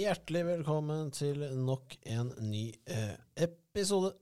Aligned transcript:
hjertelig 0.00 0.40
velkommen 0.46 1.10
til 1.12 1.42
nok 1.60 1.92
en 2.08 2.30
ny 2.48 2.70
eh, 2.88 3.16
episode 3.44 4.14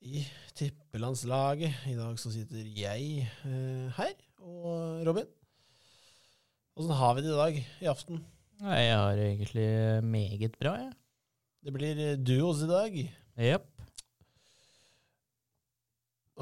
i 0.00 0.22
Tippelandslaget. 0.56 1.82
I 1.90 1.96
dag 1.98 2.16
så 2.20 2.30
sitter 2.32 2.62
jeg 2.64 3.26
eh, 3.44 3.98
her, 3.98 4.14
og 4.40 5.02
Robin. 5.04 5.26
Åssen 6.78 6.96
har 6.96 7.12
vi 7.16 7.24
det 7.26 7.34
i 7.34 7.36
dag, 7.36 7.58
i 7.84 7.88
aften? 7.90 8.22
Nei, 8.62 8.78
jeg 8.80 8.94
har 8.96 9.18
det 9.18 9.26
egentlig 9.26 9.66
meget 10.08 10.56
bra, 10.56 10.72
jeg. 10.86 10.94
Det 11.64 11.74
blir 11.74 12.00
eh, 12.06 12.14
duos 12.20 12.62
i 12.64 12.68
dag. 12.70 12.96
Jepp. 13.48 13.66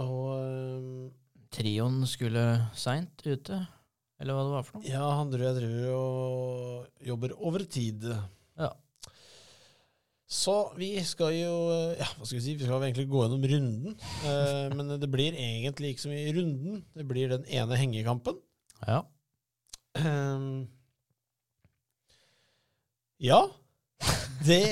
Og 0.04 0.28
eh, 0.36 1.08
Trioen 1.56 1.98
skulle 2.06 2.44
seint 2.78 3.26
ute, 3.26 3.58
eller 4.22 4.38
hva 4.38 4.46
det 4.46 4.54
var 4.54 4.68
for 4.68 4.78
noe. 4.78 4.86
ja, 4.86 5.02
han 5.18 5.34
tror 5.34 5.48
jeg 5.48 5.58
driver 5.58 5.98
og 5.98 7.02
jobber 7.10 7.36
overtid. 7.42 8.06
Så 10.32 10.56
vi 10.78 10.94
skal 11.04 11.34
jo 11.36 11.54
Ja, 11.98 12.06
hva 12.16 12.24
skal 12.24 12.38
vi 12.38 12.44
si? 12.44 12.54
Vi 12.56 12.64
skal 12.64 12.86
egentlig 12.86 13.08
gå 13.12 13.24
gjennom 13.24 13.42
runden. 13.52 13.96
Eh, 14.24 14.72
men 14.72 14.94
det 15.00 15.10
blir 15.12 15.36
egentlig 15.36 15.92
ikke 15.92 16.06
så 16.06 16.12
mye 16.12 16.28
i 16.30 16.36
runden. 16.36 16.84
Det 16.96 17.04
blir 17.08 17.34
den 17.34 17.44
ene 17.52 17.76
hengekampen. 17.76 18.38
Ja. 18.86 19.02
Um, 20.00 20.64
ja. 23.20 23.42
Det 24.42 24.62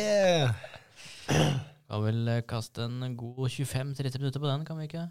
Kan 1.28 2.04
vel 2.06 2.28
eh, 2.30 2.44
kaste 2.48 2.86
en 2.86 3.16
god 3.18 3.48
25-30 3.50 4.18
minutter 4.18 4.40
på 4.40 4.48
den, 4.48 4.64
kan 4.64 4.78
vi 4.78 4.86
ikke? 4.88 5.04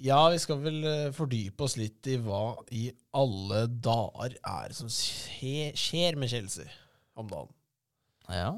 Ja, 0.00 0.28
vi 0.32 0.40
skal 0.40 0.62
vel 0.64 0.80
eh, 0.84 1.12
fordype 1.14 1.66
oss 1.66 1.76
litt 1.78 2.08
i 2.08 2.16
hva 2.22 2.56
i 2.74 2.88
alle 3.16 3.66
dager 3.68 4.36
er 4.40 4.74
som 4.76 4.88
skje, 4.92 5.70
skjer 5.76 6.18
med 6.20 6.32
Chelsea 6.32 6.66
om 7.16 7.28
dagen. 7.30 7.52
Ja. 8.32 8.50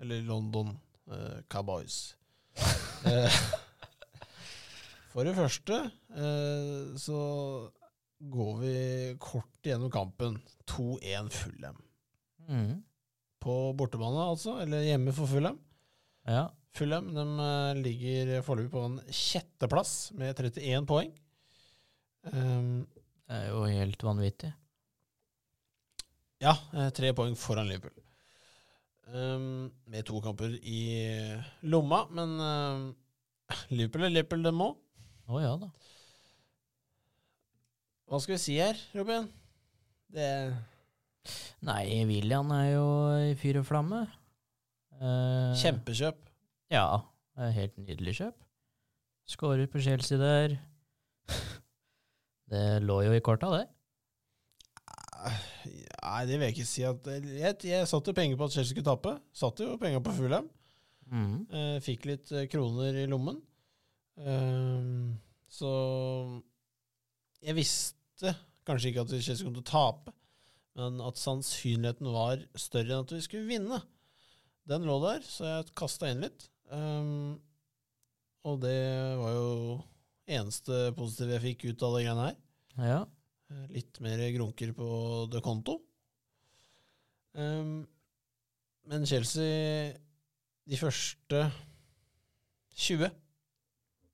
Eller 0.00 0.22
London 0.26 0.74
uh, 1.10 1.40
Cowboys. 1.52 2.16
Eh, 3.00 3.32
For 5.08 5.24
det 5.24 5.32
første 5.32 5.76
uh, 6.12 6.90
så 7.00 7.20
går 8.20 8.50
vi 8.60 8.72
kort 9.22 9.64
gjennom 9.64 9.88
kampen. 9.94 10.36
2-1 10.68 11.30
Fulham. 11.32 11.78
Mm. 12.44 12.82
På 13.40 13.54
bortebane, 13.72 14.26
altså. 14.34 14.58
Eller 14.60 14.84
hjemme 14.84 15.14
for 15.16 15.30
Fulham. 15.32 15.56
Ja. 16.28 16.50
M, 16.80 17.08
de 17.16 17.24
ligger 17.82 18.42
foreløpig 18.46 18.70
på 18.76 18.84
en 18.86 19.00
sjetteplass 19.08 20.12
med 20.20 20.36
31 20.36 20.84
poeng. 20.86 21.10
Um, 22.30 22.84
Det 23.26 23.40
er 23.40 23.48
jo 23.48 23.64
helt 23.64 24.04
vanvittig. 24.04 24.52
ja, 26.44 26.54
tre 26.94 27.10
poeng 27.16 27.34
foran 27.36 27.68
Liverpool. 27.68 27.99
Um, 29.10 29.72
med 29.90 30.04
to 30.06 30.20
kamper 30.22 30.52
i 30.62 30.80
lomma, 31.66 32.04
men 32.14 32.34
uh, 32.38 32.92
Liverpool 33.74 34.06
er 34.06 34.12
Liverpool, 34.12 34.44
det 34.46 34.52
må. 34.54 34.68
Å 35.26 35.40
ja 35.42 35.54
da. 35.58 35.70
Hva 38.10 38.20
skal 38.22 38.36
vi 38.36 38.42
si 38.42 38.56
her, 38.58 38.78
Robin? 38.94 39.26
Det 40.10 40.28
Nei, 41.66 41.82
William 42.08 42.50
er 42.54 42.68
jo 42.72 42.86
i 43.30 43.34
fyr 43.38 43.60
og 43.60 43.66
flamme. 43.68 44.04
Uh, 45.00 45.58
Kjempekjøp. 45.58 46.22
Ja. 46.72 46.86
Helt 47.56 47.76
nydelig 47.80 48.16
kjøp. 48.20 48.36
Skårer 49.30 49.70
på 49.70 49.82
Chelsea 49.82 50.18
der. 50.20 50.58
Det 52.50 52.82
lå 52.82 52.96
jo 53.06 53.14
i 53.14 53.22
korta, 53.22 53.50
det. 53.54 53.66
Nei, 55.66 56.20
det 56.28 56.36
vil 56.36 56.46
jeg 56.46 56.54
ikke 56.56 56.68
si 56.68 56.84
at 56.88 57.08
Jeg, 57.10 57.56
jeg 57.68 57.88
satte 57.90 58.14
penger 58.16 58.38
på 58.40 58.48
at 58.48 58.54
Chelsea 58.54 58.72
skulle 58.72 58.86
tape. 58.86 59.16
Satte 59.36 59.66
jo 59.66 59.78
penger 59.80 60.02
på 60.04 60.14
Fulham. 60.16 60.48
Mm. 61.10 61.34
Eh, 61.50 61.76
fikk 61.84 62.06
litt 62.08 62.30
eh, 62.32 62.46
kroner 62.50 62.96
i 63.02 63.08
lommen. 63.10 63.40
Eh, 64.20 65.10
så 65.50 65.72
jeg 67.40 67.56
visste 67.56 68.34
kanskje 68.68 68.92
ikke 68.92 69.04
at 69.06 69.14
Chelsea 69.18 69.46
kom 69.46 69.56
til 69.56 69.64
å 69.64 69.70
tape, 69.70 70.14
men 70.78 71.00
at 71.02 71.18
sannsynligheten 71.18 72.10
var 72.14 72.42
større 72.54 72.94
enn 72.94 73.06
at 73.06 73.14
vi 73.16 73.22
skulle 73.24 73.48
vinne. 73.48 73.80
Den 74.70 74.86
lå 74.86 75.00
der, 75.02 75.24
så 75.26 75.48
jeg 75.48 75.72
kasta 75.78 76.10
inn 76.12 76.22
litt. 76.22 76.46
Ehm, 76.70 77.40
og 78.46 78.60
det 78.62 78.76
var 79.18 79.32
jo 79.34 79.48
eneste 80.30 80.92
positive 80.96 81.36
jeg 81.36 81.46
fikk 81.48 81.64
ut 81.70 81.86
av 81.88 81.96
de 81.96 82.04
greiene 82.04 82.28
her. 82.28 82.36
Ja. 82.86 83.00
Eh, 83.50 83.64
Litt 83.74 84.00
mer 84.04 84.20
grunker 84.34 84.72
på 84.76 84.90
de 85.32 85.40
konto. 85.44 85.78
Ehm, 87.38 87.80
men 88.90 89.06
Chelsea 89.06 89.94
de 90.70 90.78
første 90.78 91.44
20 92.80 93.10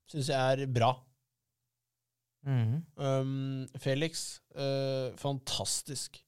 syns 0.09 0.29
jeg 0.31 0.37
er 0.63 0.69
bra. 0.71 0.91
Mm. 2.47 2.77
Um, 2.95 3.67
Felix, 3.83 4.39
eh, 4.55 5.09
fantastisk. 5.19 6.21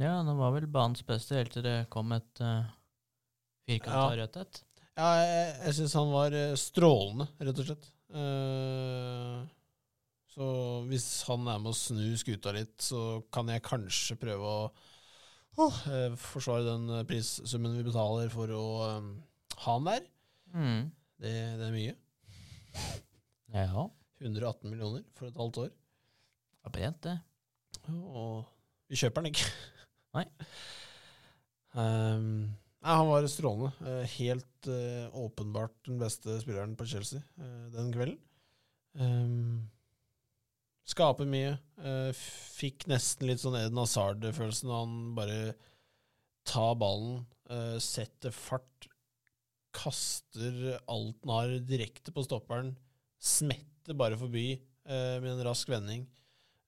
Ja, 0.00 0.18
det 0.26 0.34
var 0.36 0.52
vel 0.54 0.66
banens 0.70 1.02
beste 1.06 1.38
helt 1.38 1.54
til 1.54 1.64
det 1.64 1.88
kom 1.92 2.12
et 2.14 2.42
uh, 2.44 2.68
firkanta 3.66 4.10
Ja. 4.12 4.18
rødt 4.20 4.36
et. 4.42 4.60
Ja, 5.00 5.08
jeg, 5.24 5.54
jeg 5.64 5.76
syns 5.78 5.94
han 5.96 6.12
var 6.12 6.36
eh, 6.36 6.52
strålende, 6.60 7.26
rett 7.40 7.62
og 7.62 7.66
slett. 7.70 7.88
Eh, 8.12 9.40
så 10.30 10.46
hvis 10.86 11.08
han 11.26 11.48
er 11.50 11.58
med 11.62 11.72
å 11.72 11.76
snu 11.76 12.04
skuta 12.18 12.52
litt, 12.54 12.76
så 12.82 13.20
kan 13.34 13.50
jeg 13.50 13.64
kanskje 13.66 14.18
prøve 14.20 14.52
å 14.54 14.60
eh, 15.90 16.14
forsvare 16.20 16.66
den 16.68 17.06
prissummen 17.08 17.78
vi 17.80 17.86
betaler 17.88 18.30
for 18.32 18.52
å 18.54 18.66
um, 19.00 19.10
ha 19.64 19.74
han 19.74 19.88
der. 19.90 20.06
Mm. 20.54 20.84
Det, 21.20 21.34
det 21.60 21.66
er 21.66 21.74
mye. 21.74 21.96
Ja. 23.50 23.88
118 24.20 24.70
millioner 24.70 25.04
for 25.16 25.30
et 25.30 25.40
halvt 25.40 25.64
år. 25.64 25.74
Det 26.60 26.70
er 26.70 26.76
pent, 26.76 27.02
det. 27.08 27.18
Og 27.90 28.44
vi 28.90 28.98
kjøper 29.00 29.24
den 29.24 29.34
ikke. 29.34 29.50
Nei. 30.16 30.26
Um, 31.70 32.50
nei, 32.82 32.94
han 32.94 33.08
var 33.08 33.26
strålende. 33.30 33.70
Eh, 33.86 34.16
helt 34.18 34.70
uh, 34.70 35.20
åpenbart 35.24 35.76
den 35.86 36.00
beste 36.02 36.38
spilleren 36.42 36.76
på 36.78 36.86
Chelsea 36.90 37.22
uh, 37.40 37.66
den 37.74 37.92
kvelden. 37.94 38.18
Ehm, 38.98 39.70
skaper 40.90 41.28
mye. 41.30 41.54
Eh, 41.80 42.10
fikk 42.56 42.86
nesten 42.90 43.28
litt 43.30 43.42
sånn 43.42 43.58
Eden 43.58 43.78
Hazard-følelsen 43.80 44.68
når 44.70 44.80
han 44.82 44.96
bare 45.16 45.40
tar 46.48 46.74
ballen, 46.80 47.24
eh, 47.50 47.76
setter 47.82 48.34
fart, 48.34 48.88
kaster 49.76 50.80
alt 50.90 51.20
han 51.22 51.30
har 51.30 51.52
direkte 51.62 52.10
på 52.14 52.24
stopperen, 52.26 52.72
smetter 53.22 53.94
bare 53.94 54.18
forbi 54.18 54.48
eh, 54.56 55.16
med 55.22 55.36
en 55.36 55.44
rask 55.46 55.70
vending. 55.70 56.08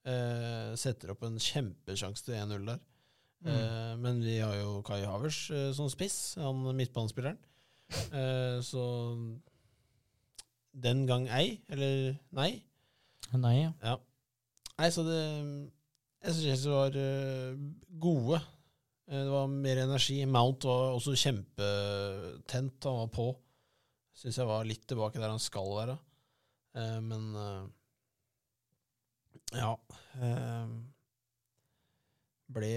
Setter 0.03 1.13
opp 1.13 1.21
en 1.23 1.37
kjempesjanse 1.39 2.25
til 2.25 2.35
1-0 2.35 2.65
der. 2.67 2.81
Eh, 3.47 3.93
men 3.99 4.19
vi 4.23 4.37
har 4.39 4.55
jo 4.57 4.81
Kai 4.87 5.01
Havers 5.07 5.45
som 5.75 5.87
spiss, 5.91 6.35
han 6.39 6.63
midtbanespilleren. 6.75 7.39
Så 8.63 8.83
den 10.73 11.05
gang 11.07 11.27
ei, 11.31 11.61
eller 11.71 12.17
nei. 12.35 12.49
Nei, 13.31 13.55
ja. 13.61 13.71
Ja. 13.83 13.97
Nei, 14.81 14.89
så 14.93 15.05
det 15.05 15.19
Jeg 16.23 16.33
syns 16.33 16.43
Chelsea 16.47 16.73
var 16.73 16.97
eh, 16.97 17.55
gode. 18.01 18.39
Eh, 19.09 19.21
det 19.25 19.31
var 19.31 19.51
mer 19.51 19.83
energi. 19.83 20.21
Mount 20.25 20.67
var 20.69 20.95
også 20.95 21.15
kjempetent. 21.19 22.87
Han 22.87 23.01
var 23.03 23.11
på. 23.13 23.27
Syns 24.17 24.39
jeg 24.39 24.47
var 24.49 24.67
litt 24.67 24.85
tilbake 24.87 25.19
der 25.19 25.33
han 25.33 25.41
skal 25.43 25.67
være. 25.75 25.97
Eh, 26.79 26.99
men 27.03 27.33
ja. 29.53 29.73
ble 32.53 32.71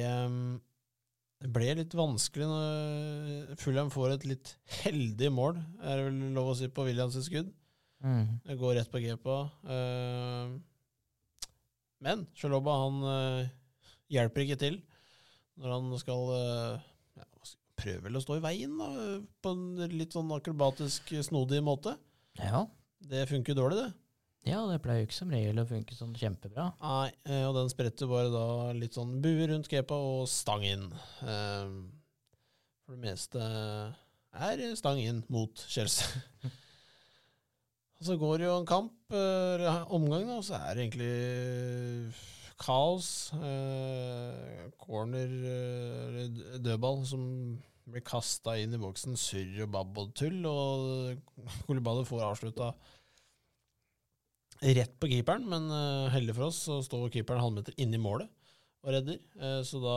Det 1.37 1.51
ble 1.53 1.71
litt 1.79 1.95
vanskelig 1.97 2.49
når 2.51 3.55
Fulham 3.61 3.93
får 3.93 4.17
et 4.17 4.27
litt 4.29 4.53
heldig 4.83 5.31
mål, 5.33 5.61
er 5.81 6.01
det 6.01 6.09
vel 6.09 6.21
lov 6.37 6.51
å 6.53 6.59
si, 6.59 6.69
på 6.69 6.85
Williams 6.89 7.17
skudd. 7.25 7.53
Mm. 8.05 8.41
Det 8.45 8.57
går 8.61 8.77
rett 8.77 8.91
på 8.93 9.01
GPA. 9.01 9.39
Eh, 9.73 10.57
men 12.05 12.27
Sjaloba 12.37 12.75
han 12.85 13.03
uh, 13.05 13.53
hjelper 14.13 14.45
ikke 14.45 14.59
til 14.61 14.81
når 15.57 15.73
han 15.73 15.93
skal 16.01 16.33
uh, 16.33 16.89
ja, 17.17 17.25
prøve 17.79 18.03
vel 18.07 18.19
å 18.19 18.23
stå 18.25 18.37
i 18.39 18.43
veien 18.45 18.75
da, 18.81 18.89
på 19.41 19.53
en 19.55 19.95
litt 19.95 20.17
sånn 20.17 20.33
akrobatisk, 20.37 21.15
snodig 21.25 21.63
måte. 21.65 21.95
Ja. 22.41 22.67
Det 23.07 23.27
funker 23.31 23.57
dårlig, 23.57 23.79
det. 23.81 24.51
ja, 24.51 24.61
det 24.69 24.81
pleier 24.85 25.03
jo 25.03 25.09
ikke 25.09 25.19
som 25.19 25.33
regel 25.33 25.61
å 25.63 25.67
funke 25.69 25.97
sånn 25.97 26.15
kjempebra. 26.19 26.71
Nei, 26.83 27.11
eh, 27.29 27.45
og 27.49 27.57
den 27.57 27.71
spretter 27.73 28.11
bare 28.11 28.33
da 28.33 28.47
litt 28.77 28.97
sånn 28.97 29.19
bue 29.25 29.49
rundt 29.51 29.71
Kepa 29.73 29.97
og 29.97 30.27
stang 30.33 30.65
inn. 30.67 30.87
Eh, 31.25 31.73
for 32.85 32.97
det 32.97 33.03
meste 33.05 33.49
er 34.37 34.65
stang 34.79 35.01
inn 35.01 35.25
mot 35.33 35.65
Chelsea. 35.69 36.23
og 37.97 38.09
så 38.09 38.17
går 38.21 38.39
det 38.39 38.49
jo 38.49 38.57
en 38.61 38.69
kamp, 38.69 38.97
eh, 39.13 39.93
omgang, 39.93 40.27
da, 40.29 40.41
og 40.41 40.45
så 40.45 40.59
er 40.61 40.75
det 40.75 40.87
egentlig 40.87 42.15
kaos. 42.61 43.33
Eh, 43.37 44.67
corner, 44.81 45.33
eh, 45.53 46.59
dødball, 46.61 47.05
som 47.07 47.23
blir 47.87 48.05
kasta 48.05 48.57
inn 48.59 48.75
i 48.75 48.81
boksen. 48.81 49.17
Surr 49.17 49.63
og 49.65 49.73
babb 49.73 49.99
og 50.03 50.15
tull, 50.19 50.45
og 50.47 51.19
Kolibali 51.67 52.05
får 52.09 52.25
avslutta 52.31 52.73
rett 54.57 54.95
på 55.01 55.11
keeperen, 55.13 55.45
men 55.49 55.69
eh, 55.71 56.13
heldig 56.15 56.35
for 56.37 56.49
oss 56.49 56.63
så 56.69 56.81
står 56.85 57.11
keeperen 57.13 57.43
halvmeter 57.45 57.77
inni 57.77 58.01
målet 58.01 58.31
og 58.87 58.93
redder, 58.95 59.19
Eh, 59.37 59.63
så 59.67 59.81
da 59.83 59.97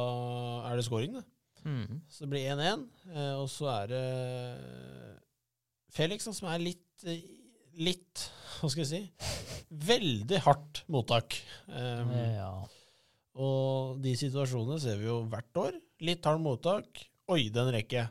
er 0.69 0.75
det 0.75 0.85
scoring, 0.87 1.13
det. 1.15 1.25
Mm. 1.63 2.01
Så 2.09 2.23
det 2.23 2.29
blir 2.31 2.47
1-1, 2.55 2.85
uh, 3.11 3.41
og 3.41 3.49
så 3.51 3.67
er 3.67 3.89
det 3.91 4.03
Felix 5.91 6.23
da, 6.23 6.31
som 6.31 6.47
er 6.47 6.61
litt 6.63 7.03
Litt, 7.77 8.25
hva 8.60 8.69
skal 8.71 8.83
jeg 8.83 8.89
si 8.89 9.01
Veldig 9.69 10.39
hardt 10.42 10.83
mottak. 10.89 11.36
Um, 11.68 12.10
Ja. 12.12 12.50
og 13.38 14.00
de 14.01 14.16
situasjonene 14.18 14.80
ser 14.81 14.98
vi 14.98 15.06
jo 15.06 15.19
hvert 15.30 15.60
år. 15.62 15.77
Litt 16.01 16.25
hardt 16.25 16.42
mottak. 16.42 17.04
Oi, 17.30 17.50
den 17.54 17.69
rekker 17.75 18.00
jeg. 18.01 18.10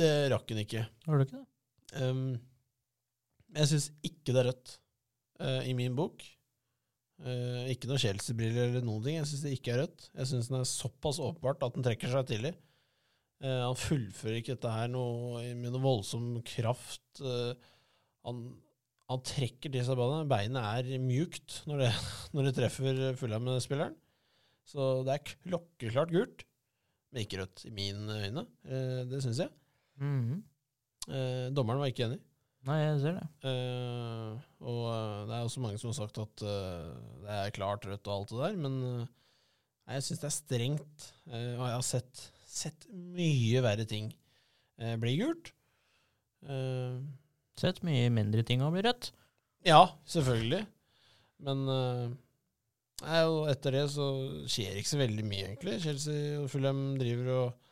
Det 0.00 0.10
rakk 0.32 0.52
hun 0.52 0.60
ikke. 0.62 0.84
Har 1.06 1.16
du 1.18 1.24
ikke 1.24 1.40
det? 1.40 2.04
Um, 2.04 2.36
jeg 3.56 3.70
syns 3.72 3.88
ikke 4.06 4.34
det 4.36 4.42
er 4.44 4.48
rødt 4.52 4.74
uh, 5.40 5.62
i 5.66 5.72
min 5.74 5.96
bok. 5.98 6.22
Uh, 7.20 7.66
ikke 7.72 7.88
noe 7.90 8.00
Chelsea-briller 8.00 8.68
eller 8.68 8.84
noen 8.86 9.02
ting. 9.04 9.16
Jeg 9.18 9.28
syns 9.32 9.42
det 9.44 9.56
ikke 9.56 9.74
er 9.74 9.82
rødt. 9.86 10.10
Jeg 10.14 10.30
syns 10.30 10.52
den 10.52 10.60
er 10.60 10.68
såpass 10.68 11.18
åpenbart 11.24 11.64
at 11.66 11.74
den 11.76 11.84
trekker 11.88 12.12
seg 12.12 12.28
tidlig. 12.30 12.54
Uh, 13.40 13.62
han 13.68 13.78
fullfører 13.78 14.40
ikke 14.40 14.56
dette 14.56 14.72
her 14.74 14.90
noe, 14.92 15.42
med 15.56 15.72
noe 15.72 15.84
voldsom 15.84 16.34
kraft. 16.46 17.22
Uh, 17.22 17.54
han, 18.28 18.44
han 19.08 19.24
trekker 19.26 19.72
til 19.72 19.86
seg 19.86 19.98
ballen. 20.00 20.28
Beinet 20.30 20.60
er 20.90 21.02
mjukt 21.04 21.62
når 21.70 21.86
det, 21.86 21.90
når 22.36 22.48
det 22.48 22.54
treffer 22.58 23.02
Fulham-spilleren. 23.20 23.96
Så 24.70 24.92
det 25.06 25.16
er 25.16 25.36
klokkeklart 25.48 26.12
gult, 26.14 26.44
men 27.10 27.24
ikke 27.24 27.40
rødt 27.42 27.64
i 27.66 27.74
mine 27.74 28.20
øyne. 28.26 28.46
Uh, 28.68 29.02
det 29.10 29.22
syns 29.24 29.44
jeg. 29.46 29.52
Mm 30.00 30.20
-hmm. 30.24 31.54
dommeren 31.54 31.80
var 31.80 31.90
ikke 31.90 32.04
enig. 32.04 32.20
Nei, 32.68 32.76
jeg 32.76 32.98
ser 33.00 33.16
det. 33.16 33.28
Uh, 33.40 34.36
og 34.68 34.82
eh, 34.90 35.28
det 35.28 35.36
er 35.36 35.46
også 35.46 35.62
mange 35.64 35.78
som 35.80 35.88
har 35.88 35.96
sagt 35.96 36.18
at 36.20 36.42
uh, 36.44 36.90
det 37.22 37.36
er 37.36 37.54
klart 37.56 37.86
rødt 37.88 38.10
og 38.10 38.14
alt 38.14 38.34
det 38.34 38.40
der, 38.42 38.58
men 38.60 38.74
uh, 38.84 39.06
jeg 39.88 40.04
syns 40.04 40.20
det 40.20 40.28
er 40.28 40.34
strengt. 40.34 41.06
eh, 41.30 41.54
og 41.56 41.64
jeg 41.64 41.78
har 41.78 41.86
sett, 41.86 42.20
sett 42.50 42.86
mye 42.90 43.62
verre 43.64 43.86
ting 43.88 44.10
eh, 44.80 44.96
bli 45.00 45.16
gult. 45.20 45.52
Eh, 46.46 46.98
Sett 47.60 47.82
mye 47.84 48.08
mindre 48.14 48.40
ting 48.48 48.62
og 48.64 48.72
bli 48.72 48.82
rødt. 48.86 49.10
ja, 49.68 49.82
selvfølgelig. 50.08 50.62
Men 51.44 51.66
eh, 51.72 52.06
etter 53.52 53.76
det 53.76 53.82
så 53.92 54.06
skjer 54.48 54.78
ikke 54.80 54.90
så 54.94 55.00
veldig 55.00 55.24
mye, 55.28 55.44
egentlig. 55.50 55.78
Chelsea 55.84 56.38
og 56.40 56.48
Fulham 56.52 56.80
driver 57.00 57.28
og 57.34 57.66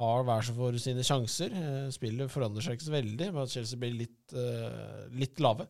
har 0.00 0.24
hver 0.24 0.46
seg 0.46 0.56
for 0.56 0.78
sine 0.80 1.04
sjanser. 1.04 1.52
Eh, 1.52 1.90
Spillet 1.92 2.32
forandrer 2.32 2.64
seg 2.64 2.78
ikke 2.78 2.88
så 2.88 2.96
veldig, 2.96 3.28
med 3.36 3.42
at 3.44 3.52
Chelsea 3.52 3.80
blir 3.82 3.96
litt, 3.98 4.32
eh, 4.32 5.04
litt 5.20 5.40
lave. 5.44 5.68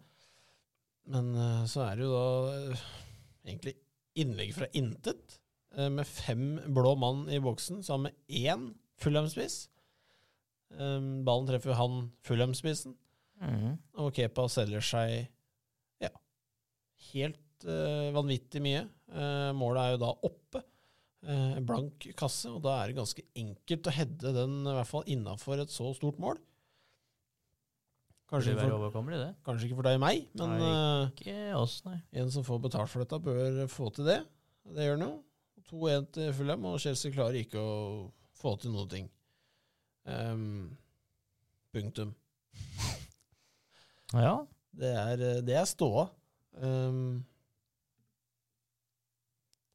Men 1.10 1.32
eh, 1.34 1.64
så 1.70 1.82
er 1.88 1.98
det 1.98 2.06
jo 2.06 2.14
da 2.14 2.78
egentlig 3.50 3.74
innlegg 4.20 4.54
fra 4.54 4.68
intet, 4.78 5.39
med 5.90 6.06
fem 6.08 6.58
blå 6.74 6.96
mann 6.98 7.26
i 7.30 7.38
boksen, 7.42 7.82
sammen 7.86 8.10
med 8.10 8.40
én 8.40 8.64
Fulham-spiss. 9.00 9.68
Eh, 10.74 11.00
ballen 11.26 11.46
treffer 11.50 11.74
han 11.78 12.10
Fulham-spissen, 12.26 12.96
Mhm. 13.40 13.78
og 13.96 14.10
Kepa 14.14 14.44
selger 14.52 14.82
seg 14.84 15.28
ja, 16.02 16.10
helt 17.12 17.64
uh, 17.64 18.10
vanvittig 18.12 18.60
mye. 18.60 18.82
Uh, 19.08 19.52
målet 19.56 19.80
er 19.80 19.94
jo 19.94 20.00
da 20.02 20.10
oppe. 20.28 20.60
Uh, 21.24 21.56
blank 21.64 22.04
kasse, 22.16 22.48
og 22.52 22.60
da 22.64 22.74
er 22.82 22.88
det 22.92 22.96
ganske 22.98 23.22
enkelt 23.36 23.88
å 23.88 23.92
heade 23.96 24.30
den 24.36 24.54
i 24.64 24.72
hvert 24.76 24.88
fall 24.88 25.04
innafor 25.08 25.60
et 25.60 25.72
så 25.72 25.88
stort 25.96 26.18
mål. 26.20 26.38
Kanskje 28.30 28.54
for, 28.54 29.10
det. 29.10 29.34
kanskje 29.44 29.66
ikke 29.66 29.76
for 29.80 29.88
deg 29.88 29.96
og 29.98 30.02
meg, 30.04 30.20
men 30.38 30.52
Nei. 30.54 30.68
eh, 30.70 31.08
Ikke 31.10 31.38
oss, 31.58 31.80
nei. 31.84 31.96
en 32.14 32.30
som 32.30 32.44
får 32.46 32.60
betalt 32.62 32.88
for 32.92 33.02
dette, 33.02 33.18
bør 33.24 33.66
få 33.72 33.88
til 33.96 34.04
det. 34.06 34.20
Det 34.70 34.84
gjør 34.86 34.98
han 35.00 35.08
jo. 35.08 35.14
2-1 35.70 36.10
til 36.16 36.32
Fulham, 36.36 36.68
og 36.70 36.80
Chelsea 36.82 37.14
klarer 37.14 37.40
ikke 37.40 37.62
å 37.62 37.74
få 38.40 38.56
til 38.60 38.74
noe 38.74 38.88
ting. 38.90 39.08
Um, 40.04 40.70
punktum. 41.74 42.14
Ja. 44.16 44.40
Det 44.70 44.90
er, 44.94 45.22
eh, 45.22 45.42
det 45.44 45.56
er 45.58 45.66
ståa. 45.68 46.06
Um, 46.60 47.20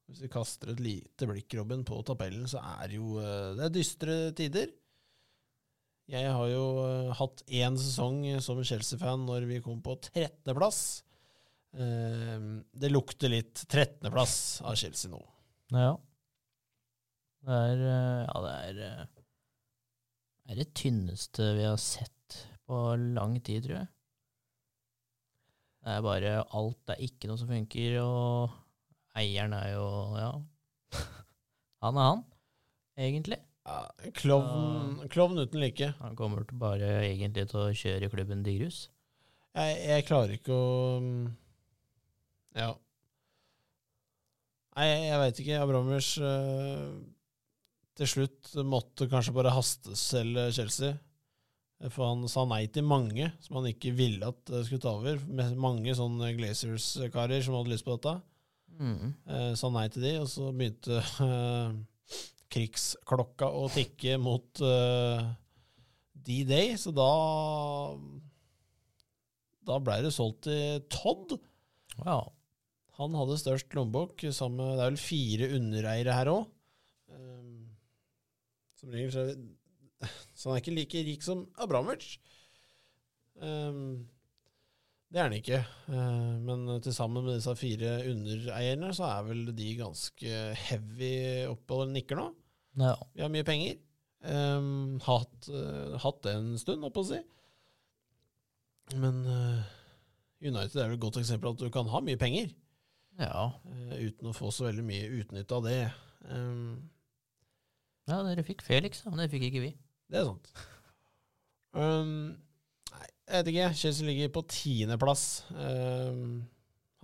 hvis 0.06 0.22
vi 0.22 0.32
kaster 0.32 0.72
et 0.72 0.82
lite 0.84 1.28
blikk, 1.30 1.56
Robin, 1.58 1.84
på 1.88 1.98
tabellen, 2.06 2.46
så 2.48 2.62
er 2.82 2.96
jo 2.98 3.18
eh, 3.20 3.56
Det 3.58 3.66
er 3.66 3.74
dystre 3.74 4.18
tider. 4.38 4.74
Jeg 6.12 6.30
har 6.30 6.50
jo 6.52 6.66
eh, 6.84 7.14
hatt 7.18 7.42
én 7.50 7.80
sesong 7.82 8.22
som 8.46 8.62
Chelsea-fan 8.62 9.26
når 9.26 9.48
vi 9.50 9.62
kom 9.66 9.82
på 9.86 9.98
13.-plass. 10.12 10.82
Ehm, 11.76 12.60
det 12.72 12.92
lukter 12.94 13.34
litt 13.34 13.66
13.-plass 13.66 14.62
av 14.64 14.78
Chelsea 14.80 15.12
nå. 15.12 15.20
Ja. 15.74 15.96
Det 17.46 17.58
er 17.72 17.82
eh, 17.86 18.22
Ja, 18.26 18.42
det 18.46 18.54
er 18.54 18.80
eh, 18.86 19.06
Det 20.46 20.54
er 20.54 20.60
det 20.62 20.74
tynneste 20.78 21.52
vi 21.58 21.66
har 21.66 21.78
sett 21.82 22.12
på 22.66 22.80
lang 22.98 23.38
tid, 23.46 23.66
tror 23.66 23.78
jeg. 23.80 23.90
Det 25.86 25.94
er 25.94 26.06
bare 26.06 26.36
alt 26.58 26.80
Det 26.88 26.96
er 26.96 27.04
ikke 27.06 27.30
noe 27.30 27.38
som 27.38 27.50
funker, 27.50 27.98
og 28.02 28.56
eieren 29.18 29.54
er 29.58 29.74
jo 29.76 29.90
Ja. 30.18 30.32
Han 31.86 32.00
er 32.02 32.08
han, 32.10 32.24
egentlig. 32.98 33.38
Ja, 33.66 33.82
klovn, 34.18 35.04
klovn 35.10 35.38
uten 35.42 35.60
like. 35.62 35.92
Han 36.00 36.16
kommer 36.18 36.46
til 36.46 36.58
bare 36.62 36.90
egentlig 37.04 37.48
til 37.50 37.60
å 37.62 37.74
kjøre 37.78 38.10
klubben 38.10 38.42
digrus. 38.46 38.88
Jeg, 39.56 39.78
jeg 39.90 40.06
klarer 40.08 40.34
ikke 40.38 40.56
å 40.56 40.66
Ja. 42.56 42.72
Nei, 44.76 44.88
jeg, 44.92 45.20
veit 45.22 45.42
ikke. 45.42 45.60
Abramovic 45.64 46.12
eh, 46.20 46.88
til 47.96 48.12
slutt 48.12 48.56
måtte 48.68 49.08
kanskje 49.12 49.36
bare 49.36 49.54
hasteselge 49.56 50.50
Chelsea. 50.58 50.96
For 51.92 52.08
han 52.08 52.24
sa 52.32 52.46
nei 52.48 52.64
til 52.72 52.86
mange 52.88 53.28
som 53.44 53.60
han 53.60 53.68
ikke 53.70 53.92
ville 53.96 54.32
at 54.32 54.52
skulle 54.68 54.84
ta 54.84 54.96
over. 54.96 55.20
Mange 55.60 55.96
sånne 55.98 56.32
Glazers-karer 56.38 57.44
som 57.44 57.58
hadde 57.58 57.74
lyst 57.74 57.88
på 57.88 57.98
dette. 57.98 58.16
Mm. 58.76 59.12
Eh, 59.32 59.52
sa 59.56 59.72
nei 59.72 59.88
til 59.92 60.04
de, 60.04 60.14
og 60.20 60.30
så 60.32 60.52
begynte 60.52 61.00
eh, 61.24 61.76
krigsklokka 62.52 63.48
å 63.56 63.68
tikke 63.72 64.18
mot 64.22 64.64
eh, 64.64 65.28
D-Day, 66.26 66.74
så 66.80 66.92
da 66.96 67.12
Da 69.66 69.80
blei 69.82 70.02
det 70.04 70.14
solgt 70.14 70.46
til 70.46 70.84
Todd. 70.92 71.38
Ja. 72.04 72.20
Han 73.00 73.16
hadde 73.20 73.40
størst 73.40 73.74
lommebok, 73.76 74.24
sammen 74.32 74.62
med 74.62 74.78
Det 74.78 74.84
er 74.84 74.92
vel 74.94 75.02
fire 75.02 75.52
undereiere 75.58 76.16
her 76.16 76.32
òg. 76.32 76.46
som 78.80 78.92
regel 78.94 79.12
så, 79.12 79.24
så 80.38 80.50
han 80.50 80.58
er 80.58 80.62
ikke 80.64 80.76
like 80.76 81.04
rik 81.08 81.26
som 81.26 81.46
Abramovic. 81.60 82.18
Um, 83.36 84.06
det 85.12 85.20
er 85.20 85.28
han 85.28 85.38
ikke. 85.38 85.62
Uh, 85.90 86.40
men 86.44 86.66
til 86.84 86.96
sammen 86.96 87.26
med 87.26 87.36
disse 87.36 87.56
fire 87.60 87.98
undereierne, 88.12 88.94
så 88.96 89.10
er 89.10 89.28
vel 89.28 89.46
de 89.58 89.76
ganske 89.80 90.42
heavy 90.68 91.14
oppe 91.52 91.82
og 91.82 91.92
nikker 91.92 92.20
nå. 92.20 92.30
ja. 92.80 92.96
Vi 93.14 93.24
har 93.26 93.32
mye 93.34 93.48
penger. 93.48 93.80
Um, 94.26 95.00
hatt, 95.06 95.50
uh, 95.52 95.96
hatt 96.02 96.24
det 96.24 96.34
en 96.34 96.54
stund, 96.58 96.82
holdt 96.82 96.96
på 96.96 97.04
å 97.04 97.10
si. 97.12 97.24
Men 98.96 99.24
uh, 99.28 99.66
United 100.42 100.80
er 100.80 100.88
vel 100.88 100.98
et 100.98 101.04
godt 101.04 101.20
eksempel 101.22 101.54
at 101.54 101.62
du 101.62 101.68
kan 101.74 101.90
ha 101.92 102.02
mye 102.06 102.20
penger 102.22 102.54
Ja. 103.20 103.46
eh, 103.72 104.08
uten 104.10 104.30
å 104.30 104.36
få 104.36 104.52
så 104.52 104.68
veldig 104.68 104.84
mye 104.86 105.12
utnytte 105.22 105.56
av 105.58 105.68
det. 105.68 105.80
Um, 106.30 106.90
ja, 108.10 108.20
dere 108.26 108.44
fikk 108.46 108.64
Felix, 108.66 109.02
da, 109.04 109.12
men 109.14 109.24
det 109.24 109.32
fikk 109.34 109.48
ikke 109.50 109.64
vi. 109.64 109.72
det 110.12 110.20
er 110.20 110.28
sant. 110.28 110.52
Um, 111.76 112.36
nei, 112.92 113.08
jeg 113.28 113.40
vet 113.40 113.52
ikke. 113.54 113.70
Chelsea 113.82 114.08
ligger 114.08 114.34
på 114.36 114.46
tiendeplass. 114.52 115.26
Um, 115.54 116.44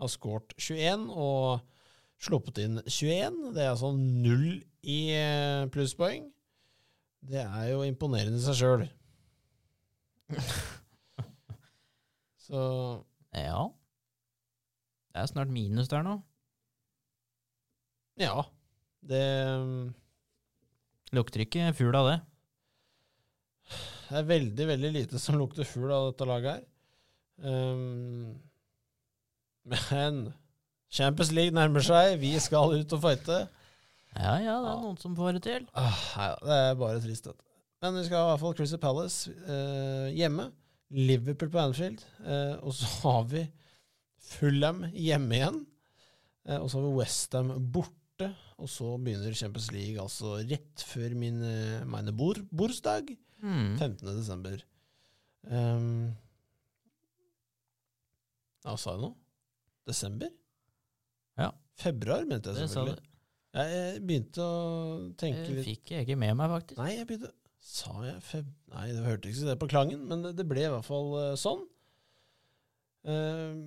har 0.02 0.10
skåret 0.12 0.54
21 0.58 1.08
og 1.14 1.62
sluppet 2.22 2.62
inn 2.64 2.80
21. 2.86 3.40
Det 3.56 3.64
er 3.66 3.72
altså 3.74 3.92
null 3.98 4.62
i 4.82 5.00
eh, 5.14 5.66
plusspoeng. 5.74 6.28
Det 7.22 7.42
er 7.44 7.68
jo 7.72 7.84
imponerende 7.86 8.40
i 8.40 8.46
seg 8.46 8.58
sjøl. 8.58 8.88
Så 12.48 12.62
Ja. 13.38 13.70
Det 15.12 15.20
er 15.22 15.28
snart 15.32 15.52
minus 15.52 15.90
der 15.92 16.04
nå. 16.08 16.18
ja. 18.22 18.42
Det 19.02 19.22
um, 19.58 19.94
Lukter 21.12 21.42
ikke 21.42 21.72
fugl 21.74 21.96
av 21.98 22.06
det. 22.12 22.18
Det 24.12 24.20
er 24.20 24.28
veldig, 24.30 24.68
veldig 24.70 24.92
lite 24.94 25.20
som 25.20 25.40
lukter 25.40 25.66
fugl 25.66 25.90
av 25.92 26.12
dette 26.12 26.28
laget 26.30 26.52
her. 26.54 26.62
Um, 27.42 28.36
men 29.66 30.22
Champions 30.92 31.32
League 31.34 31.56
nærmer 31.56 31.82
seg, 31.86 32.18
vi 32.22 32.36
skal 32.44 32.76
ut 32.78 32.94
og 32.96 33.02
fighte. 33.04 33.40
Ja 34.16 34.36
ja, 34.44 34.56
det 34.60 34.70
er 34.70 34.76
Ja. 34.76 34.80
noen 34.84 34.98
som 35.02 35.16
får 35.18 35.38
det 35.40 35.44
til. 35.48 35.66
Ah, 35.74 35.98
da, 36.16 36.30
det 36.46 36.58
er 36.70 36.76
bare 36.80 37.02
trist. 37.04 37.26
Dette. 37.26 37.44
Men 37.82 37.96
vi 37.98 38.04
skal 38.06 38.22
i 38.22 38.30
hvert 38.30 38.42
fall 38.44 38.56
Crystal 38.60 38.80
Palace 38.84 39.32
eh, 39.48 40.12
hjemme. 40.14 40.50
Liverpool 40.92 41.50
på 41.50 41.62
Anfield. 41.64 42.04
Eh, 42.22 42.58
og 42.62 42.74
så 42.76 42.86
har 43.02 43.24
vi 43.32 43.46
Fulham 44.22 44.86
hjemme 44.94 45.38
igjen. 45.38 45.60
Eh, 46.48 46.58
og 46.58 46.70
så 46.70 46.80
har 46.80 46.88
vi 46.88 46.98
Westham 47.00 47.54
borte. 47.74 48.32
Og 48.62 48.70
så 48.70 48.94
begynner 49.02 49.34
Champions 49.34 49.72
League 49.74 50.02
altså 50.02 50.38
rett 50.46 50.84
før 50.86 51.16
min 51.18 51.42
eh, 51.46 51.86
meine 51.90 52.14
bor, 52.14 52.38
bursdag. 52.54 53.16
Mm. 53.42 53.78
15. 53.80 54.06
desember. 54.14 54.62
Um, 55.50 56.12
ja, 58.62 58.76
sa 58.78 58.94
jeg 58.94 59.02
noe? 59.02 59.16
Desember? 59.90 60.30
Ja. 61.42 61.50
Februar, 61.82 62.28
mente 62.30 62.54
jeg 62.54 62.68
selvfølgelig. 62.70 63.08
Jeg, 63.52 64.02
begynte 64.08 64.44
å 64.46 64.60
tenke 65.20 65.44
Det 65.44 65.56
litt 65.58 65.68
fikk 65.68 65.92
jeg 65.96 66.06
ikke 66.06 66.20
med 66.22 66.38
meg, 66.40 66.54
faktisk. 66.54 66.80
Nei, 66.80 66.92
jeg 66.96 67.08
begynte 67.10 67.34
Sa 67.62 67.92
jeg 68.06 68.22
feb... 68.26 68.48
Nei, 68.72 68.88
det 68.94 69.04
hørtes 69.06 69.36
ikke 69.36 69.50
det 69.52 69.58
på 69.62 69.68
klangen, 69.70 70.06
men 70.10 70.24
det, 70.26 70.46
ble 70.50 70.64
i 70.66 70.72
hvert 70.72 70.88
fall 70.88 71.12
eh, 71.20 71.34
sånn. 71.38 71.60
Eh, 73.06 73.60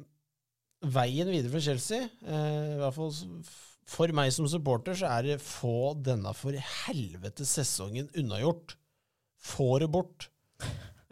veien 0.85 1.31
videre 1.31 1.53
for 1.53 1.65
Chelsea, 1.65 2.09
eh, 2.25 2.75
i 2.75 2.81
hvert 2.81 2.97
fall 2.97 3.13
for 3.95 4.15
meg 4.17 4.33
som 4.33 4.49
supporter, 4.49 4.97
så 4.97 5.11
er 5.13 5.29
det 5.29 5.43
få 5.45 5.93
denne 6.01 6.33
for 6.37 6.57
helvete 6.87 7.47
sesongen 7.49 8.09
unnagjort. 8.17 8.77
Få 9.45 9.75
det 9.83 9.91
bort. 9.93 10.29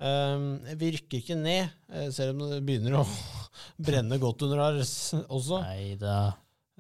Eh, 0.03 0.45
vi 0.81 0.93
rykker 0.97 1.21
ikke 1.21 1.39
ned, 1.39 1.73
eh, 1.93 2.09
selv 2.15 2.35
om 2.35 2.51
det 2.51 2.63
begynner 2.67 3.01
å 3.03 3.07
brenne 3.87 4.19
godt 4.23 4.47
under 4.47 4.65
her 4.65 4.81
også. 4.83 5.61
Neida. 5.63 6.19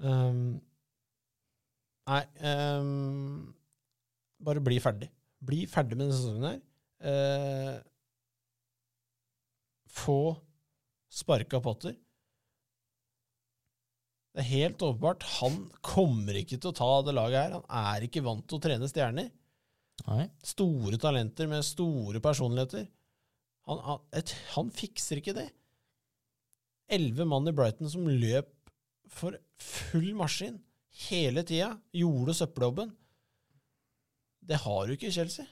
Um, 0.02 0.56
nei 2.08 2.22
um, 2.48 3.52
Bare 4.42 4.62
bli 4.64 4.80
ferdig. 4.82 5.06
Bli 5.44 5.60
ferdig 5.70 5.94
med 5.94 6.08
denne 6.08 6.16
sesongen 6.16 6.48
her. 6.48 6.56
Eh, 7.02 7.76
få 9.92 10.34
sparka 11.12 11.60
Potter. 11.62 11.94
Det 14.32 14.40
er 14.40 14.48
helt 14.48 14.82
åpenbart. 14.82 15.24
Han 15.42 15.58
kommer 15.84 16.38
ikke 16.40 16.56
til 16.56 16.70
å 16.70 16.76
ta 16.76 16.90
det 17.04 17.14
laget 17.16 17.38
her. 17.38 17.56
Han 17.58 17.92
er 17.94 18.06
ikke 18.06 18.24
vant 18.24 18.46
til 18.48 18.58
å 18.58 18.64
trene 18.64 18.88
stjerner. 18.88 19.28
Nei. 20.06 20.24
Store 20.46 20.98
talenter 21.00 21.50
med 21.50 21.66
store 21.66 22.22
personligheter. 22.24 22.86
Han, 23.68 23.82
han, 23.84 24.00
et, 24.18 24.32
han 24.54 24.72
fikser 24.74 25.20
ikke 25.20 25.36
det. 25.36 25.50
Elleve 26.92 27.26
mann 27.28 27.46
i 27.48 27.54
Brighton 27.54 27.90
som 27.92 28.08
løp 28.08 28.50
for 29.12 29.36
full 29.60 30.14
maskin 30.16 30.58
hele 31.08 31.44
tida, 31.46 31.74
gjorde 31.94 32.34
søppeljobben. 32.36 32.90
Det 34.42 34.58
har 34.64 34.86
du 34.86 34.96
ikke 34.96 35.08
i 35.08 35.14
Chelsea. 35.14 35.46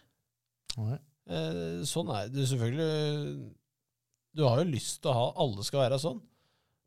Nei. 0.80 0.99
Eh, 1.30 1.82
sånn 1.87 2.10
er 2.12 2.32
det 2.32 2.49
selvfølgelig. 2.50 3.52
Du 4.37 4.44
har 4.46 4.60
jo 4.60 4.72
lyst 4.72 5.00
til 5.02 5.12
å 5.12 5.16
ha 5.16 5.28
alle 5.44 5.64
skal 5.66 5.84
være 5.84 6.00
sånn, 6.02 6.20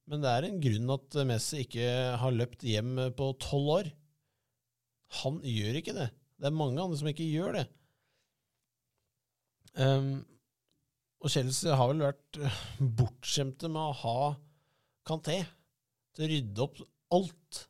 men 0.10 0.24
det 0.24 0.31
er 0.31 0.48
en 0.48 0.60
grunn 0.63 0.93
at 0.98 1.17
Messi 1.27 1.62
ikke 1.63 1.88
har 2.19 2.36
løpt 2.36 2.65
hjem 2.67 2.98
på 3.15 3.29
tolv 3.41 3.69
år. 3.77 3.89
Han 5.24 5.39
gjør 5.48 5.79
ikke 5.79 5.95
det. 5.95 6.10
Det 6.39 6.50
er 6.50 6.55
mange 6.55 6.81
andre 6.81 7.00
som 7.00 7.10
ikke 7.10 7.29
gjør 7.29 7.60
det. 7.60 7.65
Um, 9.79 10.22
og 11.24 11.31
Chelsea 11.31 11.75
har 11.77 11.89
vel 11.89 12.03
vært 12.03 12.39
eh, 12.43 12.57
bortskjemte 13.00 13.69
med 13.72 13.79
å 13.79 14.00
ha 14.03 14.17
Canté 15.07 15.39
til 16.13 16.25
å 16.25 16.29
rydde 16.29 16.65
opp 16.65 16.81
alt. 17.15 17.62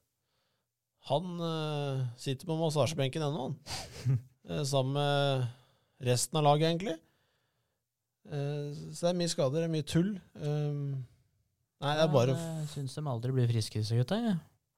Han 1.12 1.38
uh, 1.38 2.04
sitter 2.20 2.50
på 2.50 2.58
massasjebenken 2.60 3.28
ennå, 3.30 3.50
han. 3.50 4.22
Eh, 4.44 4.60
sammen 4.68 4.98
med 4.98 6.04
resten 6.04 6.36
av 6.36 6.44
laget, 6.44 6.66
egentlig. 6.68 6.98
Uh, 8.28 8.76
så 8.92 9.06
det 9.06 9.12
er 9.14 9.20
mye 9.22 9.32
skader, 9.32 9.62
det 9.62 9.70
er 9.70 9.72
mye 9.72 9.86
tull. 9.88 10.10
Um, 10.36 10.98
nei, 11.84 11.94
det 12.00 12.06
er 12.08 12.12
bare 12.14 12.34
Jeg 12.38 12.70
syns 12.74 12.96
de 12.98 13.04
aldri 13.12 13.34
blir 13.36 13.50
friske, 13.52 13.82
disse 13.84 13.98
gutta. 14.00 14.18
Ja. 14.24 14.34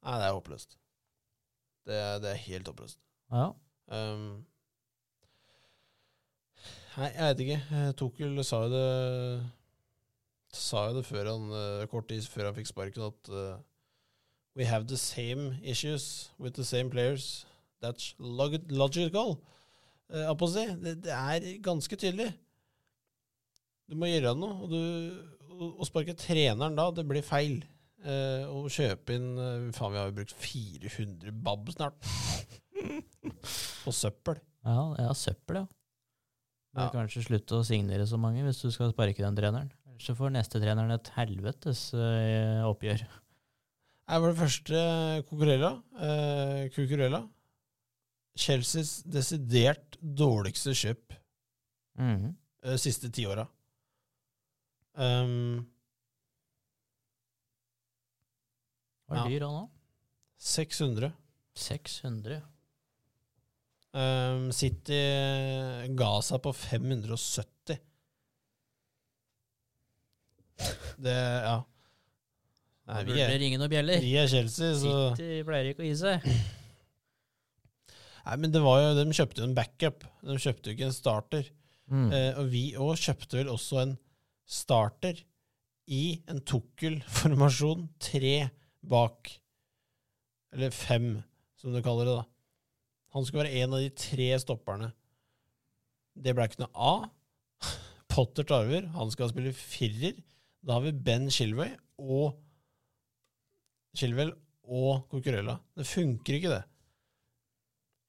Nei, 0.05 0.17
det 0.21 0.27
er 0.27 0.35
håpløst. 0.37 0.75
Det, 1.85 1.95
er- 2.01 2.19
det 2.23 2.31
er 2.33 2.43
helt 2.47 2.67
håpløst. 2.71 2.99
ja. 3.31 3.51
Um, 3.85 4.39
nei, 6.97 7.09
jeg 7.13 7.27
vet 7.27 7.43
ikke. 7.43 7.57
Eh, 7.77 8.43
sa 8.43 8.63
jo 8.63 8.69
det 8.73 9.51
Sa 10.55 10.87
jo 10.87 10.95
det 10.97 11.05
før 11.05 11.27
han, 11.29 11.49
eh, 11.51 11.85
kort 11.91 12.07
tid 12.09 12.23
før 12.31 12.45
han 12.49 12.55
fikk 12.55 12.69
sparken, 12.71 13.03
at 13.11 13.29
uh, 13.29 13.57
We 14.55 14.63
have 14.65 14.87
the 14.87 14.97
same 14.97 15.59
issues 15.61 16.31
with 16.39 16.55
the 16.55 16.63
same 16.63 16.89
players. 16.89 17.45
That's 17.83 18.15
log 18.17 18.55
logical. 18.71 19.37
Uh, 20.09 20.31
det, 20.81 21.03
det 21.03 21.11
er 21.11 21.61
ganske 21.61 21.95
tydelig. 21.95 22.31
Du 23.89 23.95
må 23.95 24.07
gjøre 24.07 24.33
noe. 24.39 24.63
Og 24.63 24.69
du, 24.71 24.79
å- 25.59 25.85
sparke 25.87 26.15
treneren 26.17 26.75
da, 26.75 26.89
det 26.91 27.05
blir 27.07 27.21
feil. 27.25 27.63
Eh, 28.05 28.43
å 28.45 28.65
kjøpe 28.69 29.15
inn 29.15 29.31
eh, 29.39 29.71
Faen, 29.73 29.91
vi 29.93 29.97
har 29.97 30.11
jo 30.11 30.17
brukt 30.19 30.35
400 30.37 31.31
bab 31.31 31.69
snart. 31.73 31.95
På 33.85 33.93
søppel. 33.93 34.37
Ja, 34.65 34.95
ja, 34.99 35.13
søppel, 35.17 35.61
ja. 35.63 35.65
Du 36.75 36.81
Ja. 36.81 36.89
kanskje 36.91 37.23
slutte 37.23 37.55
å 37.55 37.63
signere 37.65 38.05
så 38.05 38.17
mange 38.19 38.43
hvis 38.43 38.59
du 38.61 38.69
skal 38.71 38.91
sparke 38.91 39.17
den 39.23 39.35
treneren. 39.37 39.71
Ellers 39.87 40.05
så 40.09 40.15
får 40.17 40.33
neste 40.35 40.59
treneren 40.59 40.91
et 40.91 41.07
helvetes 41.15 41.93
eh, 41.95 42.61
oppgjør. 42.67 43.05
Her 44.07 44.19
var 44.21 44.33
det 44.33 44.37
første 44.41 44.81
Cucurella. 45.29 45.71
Eh, 45.97 46.69
Cucurella. 46.75 47.23
Chelseas 48.37 49.01
desidert 49.07 49.95
dårligste 50.03 50.75
kjøp 50.75 51.15
Mhm. 51.97 52.35
de 52.61 52.77
siste 52.77 53.09
ti 53.11 53.23
åra. 53.25 53.47
Um, 54.95 55.65
Hva 59.05 59.15
er 59.15 59.21
Ja. 59.21 59.27
dyr 59.29 59.45
han 59.45 59.55
nå? 59.59 59.63
600. 60.39 61.11
600. 61.55 62.41
Um, 63.95 64.49
City 64.51 65.01
ga 65.95 66.09
seg 66.25 66.41
på 66.43 66.51
570. 66.55 67.79
Det 70.99 71.15
Ja. 71.15 71.63
Nei, 72.87 73.03
vi 73.07 73.19
er, 73.19 73.31
ringe 73.41 73.57
noen 73.57 73.69
bjeller. 73.71 73.99
vi 73.99 74.11
er 74.21 74.27
Chelsea, 74.29 74.73
så 74.77 75.15
City 75.15 75.41
pleier 75.47 75.71
ikke 75.73 75.81
å 75.81 75.87
gi 75.87 75.95
seg. 75.97 76.21
Nei, 78.25 78.35
men 78.41 78.51
det 78.53 78.61
var 78.61 78.79
jo 78.81 78.91
De 79.03 79.05
kjøpte 79.11 79.41
jo 79.41 79.47
en 79.49 79.55
backup. 79.57 80.03
De 80.23 80.37
kjøpte 80.37 80.69
jo 80.69 80.75
ikke 80.77 80.85
en 80.89 80.93
starter. 80.95 81.49
Mm. 81.89 82.11
Eh, 82.13 82.31
og 82.39 82.47
vi 82.49 82.63
òg 82.77 82.95
kjøpte 82.97 83.37
vel 83.41 83.49
også 83.53 83.81
en 83.83 83.97
starter 84.45 85.19
i 85.91 86.21
en 86.29 86.41
tukkel-formasjon. 86.41 87.87
Tre 88.01 88.35
bak. 88.85 89.31
Eller 90.55 90.71
fem, 90.73 91.09
som 91.59 91.73
du 91.75 91.81
kaller 91.83 92.09
det, 92.09 92.15
da. 92.21 92.25
Han 93.15 93.25
skulle 93.25 93.45
være 93.45 93.63
en 93.63 93.75
av 93.75 93.83
de 93.83 93.91
tre 93.95 94.29
stopperne. 94.41 94.91
Det 96.15 96.33
ble 96.35 96.47
ikke 96.47 96.63
noe 96.63 96.89
av. 96.91 97.05
Potter 98.11 98.47
tar 98.47 98.67
over. 98.67 98.87
Han 98.95 99.11
skal 99.11 99.31
spille 99.31 99.55
firer. 99.55 100.17
Da 100.65 100.77
har 100.77 100.85
vi 100.85 100.95
Ben 101.05 101.27
Shilway 101.31 101.73
og 102.01 102.35
Shilwell 103.95 104.33
og 104.65 105.05
Cucurella. 105.11 105.59
Det 105.77 105.85
funker 105.87 106.37
ikke, 106.37 106.55
det. 106.55 106.63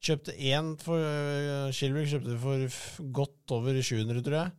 Kjøpte 0.06 0.34
én 0.36 0.74
for 0.80 1.02
uh, 1.02 1.72
kjøpte 1.74 2.38
for 2.40 3.10
godt 3.16 3.54
over 3.56 3.80
700, 3.80 4.22
tror 4.22 4.38
jeg. 4.38 4.54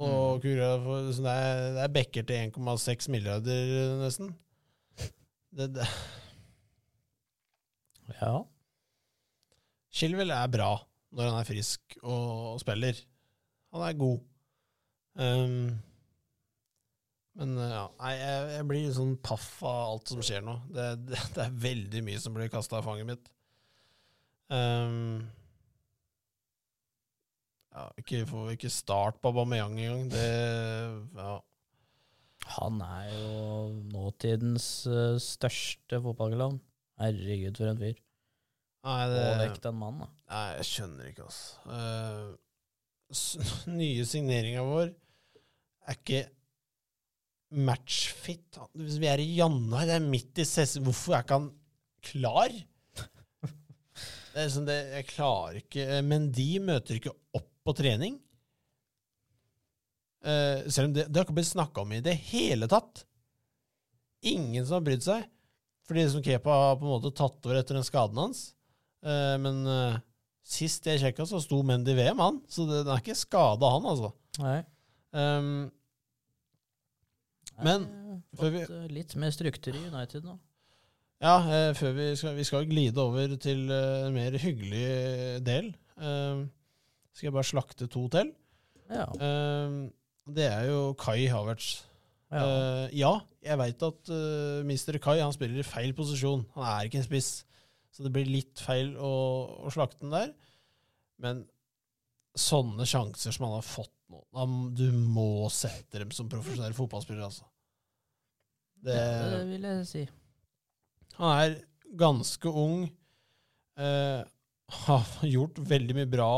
Og 0.00 0.40
Mm. 0.44 1.12
Så 1.12 1.22
det, 1.22 1.32
er, 1.32 1.58
det 1.76 1.82
er 1.84 1.92
bekker 1.92 2.24
til 2.24 2.50
1,6 2.50 3.10
milliarder, 3.12 3.96
nesten. 4.00 4.32
Det, 5.50 5.66
det. 5.74 5.86
Ja. 8.20 8.34
Chilwell 9.90 10.30
er 10.30 10.50
bra 10.50 10.72
når 11.10 11.30
han 11.30 11.40
er 11.40 11.48
frisk 11.48 11.96
og, 12.02 12.54
og 12.54 12.60
spiller. 12.62 12.98
Han 13.74 13.82
er 13.86 13.98
god. 13.98 14.20
Um, 15.20 15.70
men 17.40 17.56
uh, 17.58 17.66
ja, 17.66 17.82
nei, 17.98 18.12
jeg, 18.18 18.46
jeg 18.54 18.68
blir 18.70 18.94
sånn 18.94 19.16
paff 19.24 19.48
av 19.66 19.80
alt 19.96 20.12
som 20.12 20.22
skjer 20.24 20.44
nå. 20.46 20.56
Det, 20.70 20.86
det, 21.10 21.20
det 21.34 21.44
er 21.44 21.60
veldig 21.66 22.04
mye 22.06 22.22
som 22.22 22.36
blir 22.36 22.50
kasta 22.52 22.78
av 22.78 22.86
fanget 22.86 23.10
mitt. 23.10 23.30
Um, 24.50 25.26
ja, 27.70 27.86
ikke, 28.00 28.24
får 28.28 28.52
ikke 28.56 28.72
start 28.72 29.20
på 29.22 29.32
Aubameyang 29.32 29.78
engang. 29.78 30.10
Det 30.12 30.26
ja. 31.20 31.38
Han 32.56 32.80
er 32.82 33.06
jo 33.12 33.32
nåtidens 33.92 34.66
eh, 34.90 35.18
største 35.22 36.00
fotballklovn. 36.02 36.58
Herregud, 37.00 37.56
for 37.56 37.70
en 37.70 37.80
fyr. 37.80 37.98
Nei, 38.80 39.00
Og 39.12 39.40
vekk 39.42 39.58
den 39.66 39.76
mannen, 39.76 40.06
da. 40.06 40.08
Nei, 40.32 40.46
jeg 40.56 40.66
skjønner 40.70 41.10
ikke, 41.10 41.26
altså. 41.28 41.48
Uh, 41.68 43.74
nye 43.80 44.04
signeringa 44.08 44.62
vår 44.64 44.88
er 44.90 45.98
ikke 45.98 46.22
matchfit. 47.68 48.58
Hvis 48.78 48.98
vi 49.02 49.08
er 49.10 49.20
i 49.22 49.36
januar, 49.36 49.84
det 49.88 49.96
er 49.98 50.10
midt 50.10 50.40
i 50.40 50.48
sesongen, 50.48 50.88
hvorfor 50.88 51.18
er 51.18 51.26
ikke 51.26 51.40
han 51.40 51.50
klar? 52.10 52.56
Det 54.30 54.38
er 54.38 54.46
liksom 54.46 54.66
det, 54.68 54.74
jeg 54.94 55.04
klarer 55.10 55.56
ikke 55.58 55.84
Men 56.06 56.28
de 56.30 56.44
møter 56.62 57.00
ikke 57.00 57.10
opp 57.34 57.49
på 57.70 57.76
trening. 57.78 58.18
Uh, 60.20 60.68
selv 60.68 60.90
om 60.90 60.98
det, 60.98 61.06
det 61.08 61.16
har 61.16 61.24
ikke 61.24 61.38
blitt 61.38 61.54
snakka 61.54 61.86
om 61.86 61.96
i 61.96 62.02
det 62.04 62.18
hele 62.28 62.68
tatt. 62.68 63.06
Ingen 64.28 64.66
som 64.66 64.80
har 64.80 64.86
brydd 64.90 65.06
seg. 65.06 65.24
Fordi 65.88 66.04
liksom 66.04 66.22
Kepa 66.22 66.54
har 66.54 66.76
på 66.78 66.86
en 66.86 66.92
måte 66.92 67.14
tatt 67.16 67.46
over 67.48 67.58
etter 67.58 67.78
den 67.78 67.86
skaden 67.86 68.20
hans. 68.20 68.50
Uh, 69.00 69.38
men 69.40 69.64
uh, 69.64 69.96
sist 70.46 70.86
jeg 70.88 71.00
sjekka, 71.02 71.26
så 71.28 71.40
sto 71.42 71.60
Mendy 71.66 71.94
VM, 71.96 72.20
han. 72.22 72.40
Så 72.50 72.66
det, 72.68 72.84
den 72.84 72.94
er 72.94 73.02
ikke 73.02 73.18
skada, 73.18 73.72
han, 73.76 73.88
altså. 73.90 74.12
Nei. 74.42 74.60
Um, 75.10 75.68
Men, 77.60 77.88
fått 78.38 78.56
eh, 78.62 78.86
litt 78.94 79.16
mer 79.20 79.32
struktur 79.34 79.74
i 79.74 79.82
United 79.90 80.24
nå. 80.24 80.36
ja, 81.20 81.34
eh, 81.42 81.72
før 81.76 81.92
vi 81.96 82.06
skal, 82.16 82.36
vi 82.38 82.46
skal 82.46 82.68
glide 82.70 83.02
over 83.02 83.34
til 83.42 83.66
eh, 83.74 84.06
en 84.06 84.16
mer 84.16 84.38
hyggelig 84.40 84.86
del. 85.44 85.72
Um, 86.00 86.46
skal 87.14 87.28
jeg 87.28 87.36
bare 87.36 87.50
slakte 87.50 87.88
to 87.90 88.06
til. 88.12 88.32
Ja. 88.90 89.06
Uh, 89.14 89.88
det 90.30 90.46
er 90.46 90.66
jo 90.70 90.80
Kai 90.98 91.24
Havertz. 91.30 91.84
ja. 92.30 92.42
uh, 92.42 92.86
ja, 92.94 93.12
jeg 93.42 93.58
veit 93.58 93.82
at 93.86 94.10
uh, 94.12 94.60
Mr. 94.66 94.98
Kai 95.02 95.18
han 95.18 95.34
spiller 95.34 95.62
i 95.62 95.66
feil 95.66 95.94
posisjon. 95.96 96.44
Han 96.56 96.66
er 96.66 96.88
ikke 96.88 97.00
en 97.00 97.08
spiss, 97.08 97.30
så 97.90 98.06
det 98.06 98.12
blir 98.14 98.28
litt 98.28 98.60
feil 98.62 98.92
å, 98.98 99.14
å 99.66 99.72
slakte 99.74 100.04
den 100.04 100.14
der. 100.14 100.34
Men 101.20 101.44
sånne 102.38 102.86
sjanser 102.86 103.34
som 103.34 103.48
han 103.48 103.56
har 103.58 103.66
fått 103.66 103.92
nå 104.10 104.20
Du 104.78 104.86
må 104.94 105.48
sette 105.52 106.00
dem 106.02 106.12
som 106.14 106.28
profesjonell 106.30 106.74
fotballspiller, 106.76 107.26
altså. 107.26 107.46
Det, 108.80 108.96
det 108.96 109.42
vil 109.50 109.66
jeg 109.68 109.80
si. 109.84 110.02
han 111.18 111.34
er 111.34 111.58
ganske 112.00 112.48
ung. 112.48 112.86
Uh, 113.80 114.22
har 114.70 115.06
gjort 115.26 115.58
veldig 115.66 115.96
mye 115.98 116.08
bra 116.10 116.32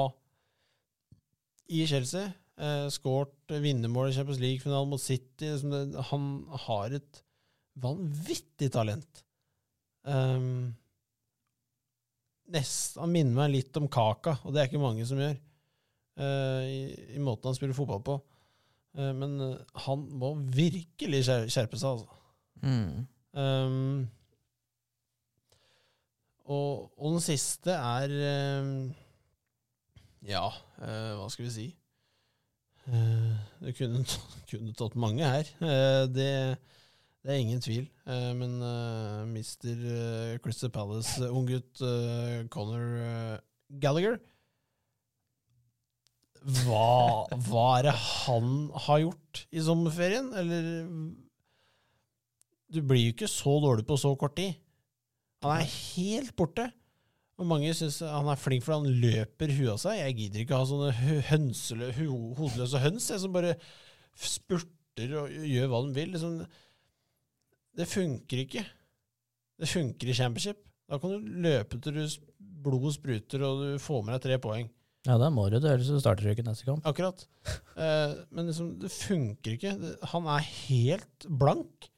i 1.73 1.83
Chelsea. 1.89 2.31
Eh, 2.61 2.87
Skåret 2.93 3.57
vinnermål 3.65 4.11
i 4.11 4.17
Champions 4.17 4.41
League-finalen 4.43 4.91
mot 4.93 5.03
City. 5.03 5.49
Liksom 5.49 5.97
han 6.13 6.31
har 6.67 6.99
et 6.99 7.23
vanvittig 7.81 8.71
talent. 8.73 9.25
Um, 10.03 10.75
nest, 12.53 12.99
han 13.01 13.13
minner 13.13 13.37
meg 13.37 13.55
litt 13.55 13.79
om 13.79 13.89
Kaka, 13.93 14.37
og 14.43 14.53
det 14.53 14.63
er 14.63 14.71
ikke 14.71 14.83
mange 14.83 15.07
som 15.09 15.21
gjør, 15.21 15.37
uh, 16.21 16.63
i, 16.67 16.81
i 17.17 17.23
måten 17.23 17.49
han 17.49 17.57
spiller 17.59 17.77
fotball 17.77 18.03
på. 18.07 18.19
Uh, 18.99 19.13
men 19.17 19.39
eh, 19.41 19.79
han 19.87 20.03
må 20.21 20.35
virkelig 20.53 21.23
skjer, 21.29 21.47
skjerpe 21.53 21.81
seg, 21.81 21.95
altså. 21.97 22.19
Mm. 22.63 23.07
Um, 23.33 24.03
og, 26.53 26.91
og 26.99 27.15
den 27.15 27.23
siste 27.25 27.73
er 27.73 28.13
um, 28.61 28.91
Ja, 30.29 30.47
eh, 30.83 31.13
hva 31.19 31.29
skal 31.33 31.47
vi 31.49 31.55
si? 31.55 31.69
Eh, 32.87 33.33
det 33.63 33.75
kunne, 33.79 34.05
kunne 34.51 34.75
tatt 34.79 34.99
mange 34.99 35.27
her. 35.27 35.49
Eh, 35.63 36.05
det, 36.11 36.29
det 37.23 37.33
er 37.33 37.41
ingen 37.43 37.63
tvil. 37.63 37.89
Eh, 38.07 38.33
men 38.39 38.59
uh, 38.63 39.23
mister 39.31 39.79
uh, 39.87 40.39
Crystal 40.45 40.71
Palace, 40.71 41.19
uh, 41.23 41.31
unggutt 41.31 41.83
uh, 41.83 42.43
Conor 42.51 42.87
eh, 43.03 43.41
Gallagher 43.83 44.21
hva, 46.43 47.27
hva 47.47 47.67
er 47.79 47.87
det 47.87 47.95
han 47.95 48.49
har 48.87 49.03
gjort 49.05 49.43
i 49.55 49.63
sommerferien? 49.63 50.33
Eller 50.35 50.71
Du 52.73 52.81
blir 52.83 53.05
jo 53.05 53.13
ikke 53.15 53.31
så 53.31 53.59
dårlig 53.63 53.87
på 53.87 53.99
så 54.01 54.11
kort 54.19 54.35
tid. 54.37 54.57
Han 55.45 55.61
er 55.61 55.71
helt 55.71 56.35
borte. 56.39 56.67
Og 57.43 57.49
mange 57.51 57.73
syns 57.75 57.99
han 58.07 58.29
er 58.31 58.39
flink 58.39 58.63
fordi 58.63 58.79
han 58.87 59.01
løper 59.03 59.53
huet 59.57 59.73
av 59.75 59.81
seg. 59.83 59.97
Jeg 59.99 60.17
gidder 60.21 60.45
ikke 60.45 60.59
ha 60.61 60.67
sånne 60.71 60.91
hø- 60.95 61.23
hønsele, 61.33 61.89
ho- 61.99 62.35
hodeløse 62.39 62.81
høns 62.85 63.09
jeg, 63.11 63.23
som 63.25 63.35
bare 63.35 63.57
spurter 64.23 65.17
og 65.19 65.33
gjør 65.49 65.71
hva 65.73 65.81
de 65.89 65.95
vil. 65.97 66.13
Liksom, 66.15 66.37
det 67.81 67.89
funker 67.89 68.45
ikke. 68.45 68.63
Det 69.63 69.69
funker 69.71 70.11
i 70.13 70.17
championship. 70.17 70.61
Da 70.91 70.99
kan 71.01 71.15
du 71.17 71.33
løpe 71.47 71.79
til 71.83 71.97
du 71.97 72.05
blodet 72.63 72.95
spruter 72.99 73.43
og 73.47 73.63
du 73.65 73.83
får 73.83 74.03
med 74.07 74.15
deg 74.17 74.25
tre 74.27 74.39
poeng. 74.45 74.69
Ja, 75.09 75.17
da 75.19 75.33
må 75.35 75.49
du 75.51 75.57
det, 75.59 75.67
ellers 75.67 75.89
starter 76.05 76.23
du 76.29 76.31
ikke 76.31 76.45
neste 76.47 76.67
kamp. 76.69 76.85
Akkurat. 76.87 77.25
Eh, 77.75 78.13
men 78.31 78.47
liksom, 78.53 78.77
det 78.79 78.93
funker 78.95 79.57
ikke. 79.57 79.73
Han 80.13 80.29
er 80.31 80.45
helt 80.69 81.27
blank. 81.27 81.89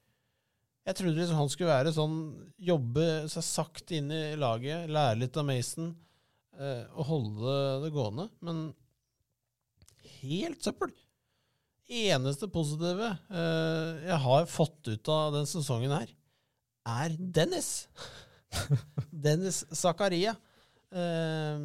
Jeg 0.85 0.99
trodde 0.99 1.17
liksom 1.17 1.39
han 1.39 1.51
skulle 1.53 1.73
være 1.73 1.93
sånn, 1.97 2.17
jobbe 2.61 3.05
seg 3.33 3.47
sakte 3.47 3.97
inn 3.99 4.11
i 4.13 4.35
laget, 4.37 4.91
lære 4.93 5.21
litt 5.23 5.39
av 5.41 5.47
Mason 5.49 5.95
eh, 6.59 6.85
og 6.93 7.09
holde 7.09 7.55
det 7.87 7.93
gående. 7.95 8.27
Men 8.45 8.67
helt 10.21 10.61
søppel. 10.65 10.93
Eneste 11.85 12.49
positive 12.53 13.11
eh, 13.29 14.05
jeg 14.11 14.21
har 14.27 14.47
fått 14.49 14.93
ut 14.93 15.13
av 15.13 15.35
den 15.39 15.49
sesongen 15.49 15.93
her, 15.93 16.13
er 16.85 17.17
Dennis. 17.17 17.87
Dennis 19.25 19.65
Zakaria. 19.73 20.37
Eh, 20.93 21.65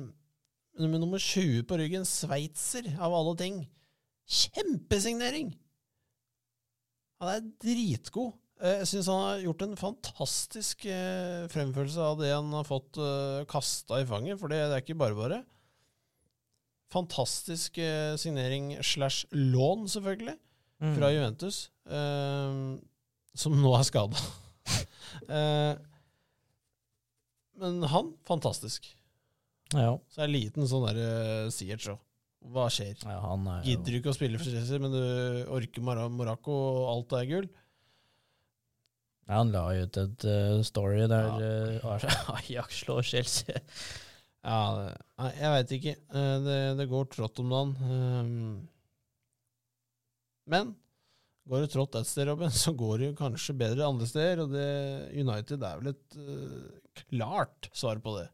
med 0.80 1.02
nummer 1.02 1.20
20 1.20 1.66
på 1.68 1.76
ryggen, 1.80 2.08
sveitser 2.08 2.88
av 3.04 3.12
alle 3.16 3.36
ting. 3.40 3.64
Kjempesignering! 4.30 5.52
Han 7.20 7.34
er 7.34 7.50
dritgod. 7.60 8.38
Eh, 8.60 8.82
Jeg 8.82 8.88
syns 8.92 9.08
han 9.12 9.22
har 9.24 9.44
gjort 9.46 9.62
en 9.66 9.78
fantastisk 9.80 10.84
eh, 10.92 11.46
fremførelse 11.52 12.04
av 12.04 12.20
det 12.20 12.32
han 12.34 12.52
har 12.56 12.68
fått 12.68 13.00
eh, 13.00 13.46
kasta 13.50 14.02
i 14.02 14.08
fanget, 14.10 14.40
for 14.42 14.52
det, 14.52 14.60
er 14.66 14.84
ikke 14.84 14.98
bare 15.00 15.16
bare. 15.18 15.40
Fantastisk 16.92 17.78
signering 18.18 18.72
slash 18.84 19.28
lån, 19.32 19.88
selvfølgelig, 19.94 20.38
Mm. 20.80 20.94
fra 20.96 21.10
Juventus, 21.12 21.58
som 23.36 23.56
nå 23.60 23.72
er 23.76 23.84
skada. 23.84 24.16
men 27.60 27.84
han, 27.84 28.14
fantastisk. 28.24 28.88
Ja. 29.74 29.98
Så 30.08 30.22
er 30.22 30.24
det 30.24 30.30
en 30.30 30.38
liten 30.38 30.70
sånn 30.72 30.86
der 30.88 31.02
uh, 31.04 31.50
Siert, 31.52 31.84
så. 31.84 31.98
Hva 32.48 32.70
skjer? 32.72 32.96
ja, 33.04 33.20
er 33.20 33.68
Gidder 33.68 33.92
du 33.92 33.98
ikke 34.00 34.14
å 34.14 34.16
spille 34.16 34.40
for 34.40 34.48
Chelsea, 34.48 34.80
men 34.80 34.96
du 34.96 35.04
orker 35.52 35.84
Mar 35.84 36.00
og 36.00 36.88
alt 36.94 37.18
er 37.20 37.28
gull? 37.28 37.50
Ja, 39.30 39.36
Han 39.38 39.52
la 39.54 39.62
ut 39.78 39.98
et 40.02 40.26
uh, 40.26 40.60
story 40.66 41.04
der 41.12 41.30
uh, 41.38 42.08
Ajax 42.34 42.82
slår 42.84 43.06
Chelsea. 43.06 43.60
Ja, 44.42 44.60
det- 44.80 45.32
jeg 45.38 45.52
veit 45.54 45.72
ikke. 45.76 45.94
Eh, 46.16 46.36
det, 46.46 46.58
det 46.80 46.86
går 46.90 47.10
trått 47.12 47.40
om 47.44 47.50
dagen. 47.52 47.74
Um, 47.84 48.68
men 50.50 50.72
går 51.50 51.66
det 51.66 51.72
trått 51.74 51.98
et 52.00 52.08
sted, 52.10 52.28
Robin, 52.30 52.52
så 52.54 52.74
går 52.78 52.98
det 53.02 53.10
jo 53.12 53.18
kanskje 53.20 53.56
bedre 53.60 53.86
andre 53.90 54.08
steder. 54.10 54.44
Og 54.46 54.54
det, 54.54 54.68
United 55.20 55.66
er 55.66 55.82
vel 55.82 55.92
et 55.94 56.18
eh, 56.24 56.94
klart 57.04 57.70
svar 57.76 58.00
på 58.06 58.16
det. 58.20 58.28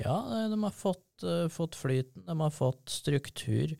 Ja, 0.00 0.16
eh, 0.40 0.48
de 0.52 0.58
har 0.64 0.74
fått, 0.76 1.24
eh, 1.24 1.46
fått 1.52 1.78
flyten, 1.78 2.26
de 2.28 2.36
har 2.40 2.52
fått 2.56 2.92
struktur. 2.92 3.76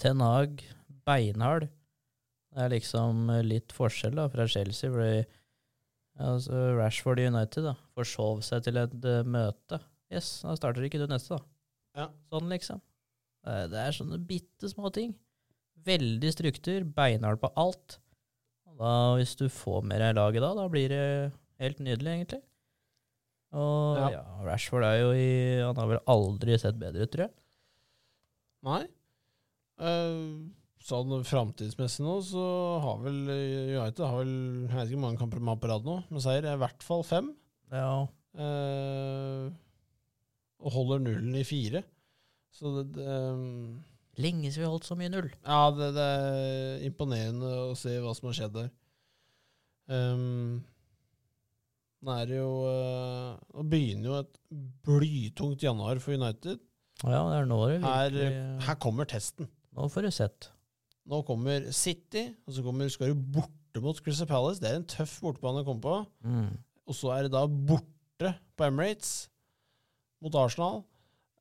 Ten 0.00 0.22
Hag, 0.24 0.64
beinhard. 1.06 1.68
Det 2.50 2.64
er 2.64 2.72
liksom 2.72 3.28
eh, 3.36 3.44
litt 3.46 3.74
forskjell 3.76 4.16
da, 4.18 4.28
fra 4.32 4.48
Chelsea, 4.50 4.90
fordi 4.90 5.26
altså, 6.20 6.60
Rashford 6.78 7.20
i 7.22 7.26
United 7.30 7.66
da, 7.70 7.74
forsov 7.96 8.42
seg 8.46 8.64
til 8.66 8.78
et 8.80 8.94
uh, 9.06 9.22
møte. 9.24 9.80
Yes, 10.12 10.40
da 10.44 10.54
starter 10.58 10.86
ikke 10.86 11.00
du 11.00 11.06
neste, 11.10 11.38
da. 11.38 11.42
Ja. 12.02 12.06
Sånn, 12.32 12.50
liksom. 12.50 12.80
Eh, 13.46 13.64
Det 13.70 13.78
er 13.80 13.94
sånne 13.96 14.18
bitte 14.26 14.68
små 14.70 14.90
ting. 14.94 15.14
Veldig 15.86 16.30
struktur, 16.34 16.84
beinhard 16.96 17.40
på 17.42 17.50
alt. 17.58 17.98
Og 18.68 18.76
da, 18.82 18.92
hvis 19.18 19.36
du 19.38 19.46
får 19.50 19.82
med 19.86 20.02
deg 20.02 20.16
laget 20.18 20.44
da, 20.44 20.52
da 20.58 20.66
blir 20.70 20.92
det 20.92 21.04
helt 21.62 21.80
nydelig, 21.82 22.16
egentlig. 22.18 22.42
Og 23.50 23.98
Ja. 23.98 24.08
ja. 24.18 24.24
Rashford 24.46 24.84
er 24.86 24.98
jo 25.00 25.10
i 25.18 25.30
Han 25.64 25.76
har 25.76 25.88
vel 25.90 26.02
aldri 26.06 26.58
sett 26.58 26.78
bedre 26.78 27.02
ut, 27.06 27.10
tror 27.10 27.26
jeg. 27.26 27.34
Nei. 28.66 28.82
Uh, 29.80 30.50
sånn 30.86 31.12
framtidsmessig 31.28 32.04
nå, 32.06 32.14
så 32.24 32.44
har 32.84 33.02
vel 33.04 33.20
eh, 33.32 33.74
United 33.76 34.04
har 34.06 34.22
vel, 34.22 34.32
Jeg 34.64 34.72
vet 34.72 34.88
ikke 34.88 34.96
hvor 34.96 35.04
mange 35.04 35.20
kamper 35.20 35.42
de 35.42 35.50
har 35.50 35.60
på 35.60 35.70
rad 35.70 35.86
nå, 35.88 35.98
men 36.08 36.24
seier 36.24 36.46
er 36.46 36.56
i 36.56 36.62
hvert 36.62 36.86
fall 36.86 37.04
fem. 37.06 37.34
Ja, 37.74 38.08
Eh, 38.38 39.46
og 40.60 40.74
holder 40.74 41.00
nullen 41.02 41.34
i 41.34 41.46
fire. 41.46 41.82
Så 42.54 42.70
det, 42.78 42.90
det 42.98 43.06
um, 43.06 43.80
Lenge 44.20 44.50
siden 44.50 44.66
vi 44.66 44.68
holdt 44.68 44.88
så 44.88 44.96
mye 44.98 45.10
null. 45.12 45.30
Ja, 45.46 45.70
det, 45.72 45.92
det 45.96 46.04
er 46.04 46.82
imponerende 46.84 47.50
å 47.70 47.76
se 47.78 47.94
hva 48.02 48.12
som 48.16 48.28
har 48.28 48.36
skjedd 48.36 48.56
der. 48.58 48.68
Um, 49.90 50.60
nå 52.04 52.14
er 52.14 52.28
det 52.30 52.36
jo 52.38 52.50
uh, 52.62 53.38
Nå 53.56 53.64
begynner 53.66 54.06
jo 54.06 54.18
et 54.20 54.36
blytungt 54.86 55.64
januar 55.64 55.98
for 56.02 56.14
United. 56.14 56.60
Ja, 57.00 57.22
det 57.30 57.38
er 57.40 57.48
nå 57.48 57.58
det 57.64 57.80
Her, 57.80 58.12
virkelig 58.12 58.66
her 58.68 58.78
kommer 58.82 59.08
testen. 59.08 59.48
Nå 59.74 59.88
får 59.90 60.06
du 60.06 60.12
sett. 60.14 60.50
Nå 61.08 61.22
kommer 61.26 61.70
City, 61.72 62.26
og 62.46 62.54
så 62.54 62.62
kommer, 62.64 62.88
skal 62.92 63.14
du 63.14 63.22
borte 63.38 63.80
mot 63.82 63.98
Crystal 64.04 64.28
Palace. 64.28 64.60
Det 64.60 64.68
er 64.70 64.80
en 64.80 64.88
tøff 64.88 65.18
bortebane 65.24 65.62
å 65.62 65.66
komme 65.66 65.82
på. 65.84 65.94
Mm. 66.26 66.50
Og 66.90 66.96
så 66.96 67.12
er 67.14 67.26
det 67.26 67.32
da 67.34 67.46
borte 67.48 68.34
på 68.58 68.66
Emirates 68.66 69.28
mot 70.20 70.34
Arsenal. 70.36 70.82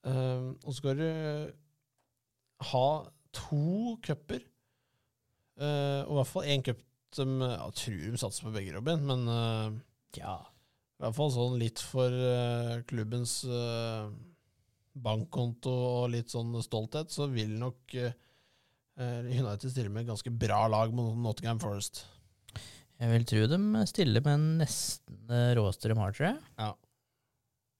Um, 0.08 0.54
og 0.64 0.72
så 0.72 0.78
skal 0.80 1.02
du 1.02 1.10
ha 2.72 2.86
to 3.36 3.98
cuper. 4.06 4.46
Uh, 5.60 6.06
og 6.08 6.14
i 6.14 6.18
hvert 6.22 6.32
fall 6.32 6.48
én 6.54 6.64
cup 6.64 6.80
som 7.12 7.40
Jeg 7.42 7.74
tror 7.76 8.02
de 8.14 8.20
satser 8.22 8.46
på 8.46 8.52
begge, 8.54 8.72
Robin, 8.78 9.02
men 9.04 9.24
uh, 9.28 9.74
Ja. 10.16 10.36
i 11.00 11.04
hvert 11.04 11.16
fall 11.18 11.32
sånn 11.34 11.56
litt 11.58 11.82
for 11.82 12.14
uh, 12.14 12.80
klubbens 12.88 13.40
uh, 13.50 14.12
bankkonto 14.94 15.74
og 15.74 16.12
litt 16.14 16.30
sånn 16.30 16.54
stolthet, 16.62 17.10
så 17.12 17.26
vil 17.34 17.56
nok 17.58 17.96
uh, 17.98 18.12
United 19.00 19.72
stiller 19.72 19.92
med 19.94 20.04
et 20.04 20.12
ganske 20.12 20.32
bra 20.42 20.66
lag 20.72 20.92
mot 20.96 21.16
Nottingham 21.16 21.62
Forest. 21.62 22.04
Jeg 23.00 23.14
vil 23.14 23.26
tro 23.28 23.46
de 23.48 23.60
stiller 23.88 24.24
med 24.26 24.46
nesten 24.60 25.20
det 25.30 25.44
råeste 25.56 25.88
de 25.92 25.96
har, 25.96 26.16
tror 26.16 26.28
jeg. 26.34 26.40
Ja. 26.60 26.74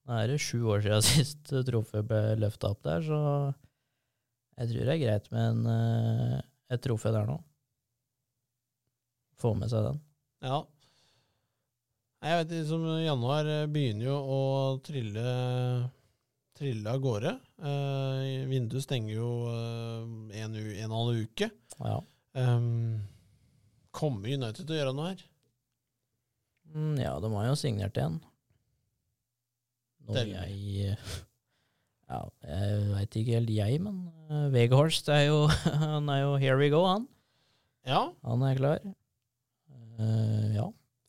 Nå 0.08 0.16
er 0.16 0.30
det 0.32 0.40
sju 0.40 0.62
år 0.72 0.80
siden 0.84 1.04
sist 1.10 1.52
trofé 1.68 2.00
ble 2.06 2.22
løfta 2.40 2.72
opp 2.72 2.80
der, 2.86 3.04
så 3.04 3.20
jeg 4.60 4.72
tror 4.72 4.88
det 4.88 4.94
er 4.94 5.02
greit 5.04 5.28
med 5.32 5.46
en, 5.52 5.60
eh, 5.72 6.40
et 6.72 6.82
trofé 6.84 7.12
der 7.14 7.28
nå. 7.28 7.36
Få 9.40 9.54
med 9.56 9.72
seg 9.72 9.86
den. 9.86 10.00
Ja. 10.44 10.58
Jeg 12.20 12.40
vet 12.42 12.56
liksom, 12.58 12.82
som 12.84 13.04
januar 13.04 13.48
eh, 13.48 13.68
begynner 13.72 14.10
jo 14.10 14.16
å 14.20 14.40
trille, 14.84 15.22
trille 16.56 16.92
av 16.96 17.00
gårde. 17.04 17.36
Eh, 17.60 18.46
vinduet 18.48 18.82
stenger 18.86 19.14
jo 19.18 19.30
uh, 19.50 20.04
en, 20.40 20.54
u- 20.56 20.76
en 20.80 20.92
og 20.94 21.00
annen 21.02 21.24
uke. 21.26 21.50
Ja. 21.84 21.98
Um, 22.40 23.02
kommer 23.92 24.30
United 24.32 24.62
til 24.64 24.76
å 24.76 24.78
gjøre 24.78 24.94
noe 24.96 25.10
her? 25.10 25.24
Mm, 26.70 26.94
ja, 27.02 27.16
de 27.20 27.30
har 27.34 27.48
jo 27.50 27.56
signert 27.58 27.98
igjen. 27.98 28.20
Noe 30.06 30.14
Del- 30.16 30.32
jeg 30.36 30.94
Ja, 32.10 32.24
jeg 32.42 32.78
veit 32.90 33.16
ikke 33.20 33.36
helt, 33.36 33.50
jeg, 33.54 33.76
men 33.84 33.98
uh, 34.30 34.48
Veghorst 34.50 35.06
er 35.14 35.28
jo 35.28 35.44
Han 35.84 36.08
er 36.10 36.24
jo 36.24 36.32
here 36.42 36.56
we 36.58 36.70
go, 36.72 36.80
han. 36.88 37.04
Ja, 37.86 38.06
Han 38.26 38.42
er 38.48 38.56
klar. 38.58 38.80
Uh, 40.00 40.48
ja. 40.56 40.64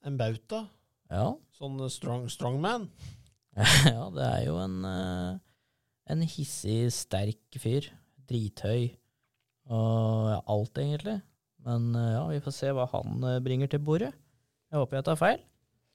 en 0.06 0.18
bauta. 0.20 0.66
Ja. 1.12 1.30
Sånn 1.58 1.80
strong, 1.94 2.28
strongman. 2.32 2.90
ja, 3.88 4.04
det 4.14 4.28
er 4.28 4.44
jo 4.48 4.58
en, 4.62 4.78
eh, 4.88 5.40
en 6.12 6.24
hissig, 6.28 6.92
sterk 6.94 7.60
fyr. 7.62 7.88
Drithøy. 8.30 8.92
Og 9.72 10.32
alt, 10.52 10.80
egentlig. 10.82 11.20
Men 11.66 11.92
eh, 11.96 12.14
ja, 12.16 12.22
vi 12.32 12.42
får 12.44 12.56
se 12.56 12.72
hva 12.74 12.88
han 12.94 13.26
eh, 13.28 13.42
bringer 13.44 13.70
til 13.72 13.84
bordet. 13.86 14.12
Jeg 14.72 14.80
håper 14.80 15.00
jeg 15.00 15.08
tar 15.08 15.20
feil. 15.20 15.44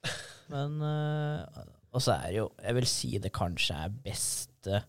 Men 0.53 0.77
eh, 0.85 1.65
Og 1.97 2.03
så 2.05 2.15
er 2.15 2.29
det 2.29 2.37
jo 2.39 2.45
Jeg 2.63 2.77
vil 2.77 2.87
si 2.87 3.09
det 3.19 3.33
kanskje 3.35 3.79
er 3.87 3.95
beste 4.05 4.83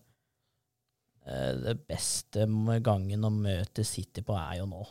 Det 1.64 1.72
beste 1.88 2.44
gangen 2.84 3.26
å 3.26 3.30
møte 3.32 3.82
City 3.84 4.22
på, 4.24 4.36
er 4.38 4.60
jo 4.60 4.68
nå. 4.70 4.84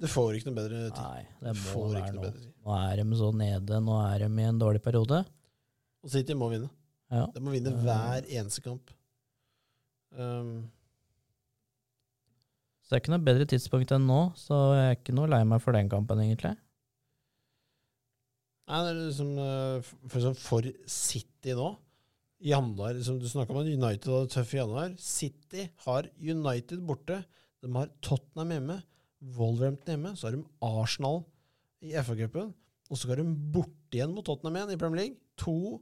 Det 0.00 0.08
får 0.10 0.38
ikke 0.38 0.48
noe 0.48 0.56
bedre 0.56 0.80
tid. 0.88 1.02
Nei, 1.04 1.26
det 1.44 1.52
må 1.54 1.66
får 1.68 1.84
være 1.84 2.00
ikke 2.00 2.14
noe 2.16 2.24
bedre 2.24 2.40
tid. 2.40 2.54
Nå 2.64 2.78
er 2.80 3.02
de 3.02 3.18
så 3.20 3.28
nede. 3.44 3.80
Nå 3.84 3.98
er 4.00 4.24
de 4.24 4.30
i 4.32 4.48
en 4.48 4.58
dårlig 4.58 4.82
periode. 4.82 5.20
Og 6.02 6.10
City 6.10 6.34
må 6.38 6.48
vinne. 6.50 6.70
Ja. 7.14 7.28
De 7.30 7.42
må 7.44 7.52
vinne 7.54 7.76
hver 7.84 8.26
eneste 8.26 8.64
kamp. 8.64 8.90
Um, 10.14 10.70
Så 12.84 12.92
det 12.92 12.96
er 12.98 13.02
ikke 13.02 13.14
noe 13.14 13.24
bedre 13.26 13.46
tidspunkt 13.48 13.92
enn 13.96 14.04
nå, 14.06 14.18
så 14.38 14.58
jeg 14.76 14.88
er 14.90 14.96
ikke 14.98 15.14
noe 15.16 15.30
lei 15.32 15.40
meg 15.48 15.62
for 15.64 15.72
den 15.76 15.88
kampen, 15.88 16.20
egentlig. 16.20 16.52
Nei, 18.68 18.80
det 18.84 18.90
er 18.92 18.98
liksom 19.00 19.30
eh, 19.40 19.88
for, 19.88 20.12
for, 20.12 20.36
for 20.40 20.68
City 20.88 21.54
nå 21.56 21.70
januar, 22.44 22.96
som 23.04 23.16
du 23.20 23.24
snakka 23.28 23.52
om, 23.54 23.62
at 23.62 23.70
United 23.72 24.10
hadde 24.12 24.32
tøff 24.34 24.52
i 24.52 24.58
januar. 24.60 24.92
City 25.00 25.64
har 25.86 26.08
United 26.20 26.82
borte. 26.84 27.22
De 27.64 27.70
har 27.72 27.88
Tottenham 28.04 28.52
hjemme, 28.52 28.76
Wolverhampton 29.38 29.94
hjemme. 29.94 30.12
Så 30.20 30.28
har 30.28 30.36
de 30.36 30.42
Arsenal 30.68 31.22
i 31.84 31.94
FA-cupen. 32.04 32.52
Og 32.90 32.96
så 33.00 33.06
skal 33.06 33.22
de 33.22 33.26
borte 33.54 33.96
igjen 33.96 34.12
mot 34.12 34.24
Tottenham 34.28 34.58
igjen 34.60 34.74
i 34.76 34.80
Premier 34.80 35.02
League. 35.06 35.20
To, 35.44 35.80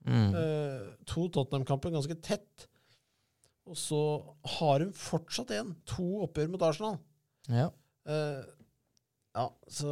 Mm. 0.00 0.30
uh, 0.32 0.94
to 1.04 1.26
Tottenham-kamper 1.28 1.90
ganske 1.92 2.14
tett. 2.24 2.62
Og 3.68 3.76
så 3.78 4.00
har 4.56 4.82
hun 4.82 4.94
fortsatt 4.96 5.52
igjen 5.54 5.74
to 5.88 6.06
oppgjør 6.24 6.50
mot 6.54 6.64
Arsenal. 6.66 6.96
Ja. 7.50 7.68
Uh, 8.08 8.42
ja, 9.36 9.46
så 9.70 9.90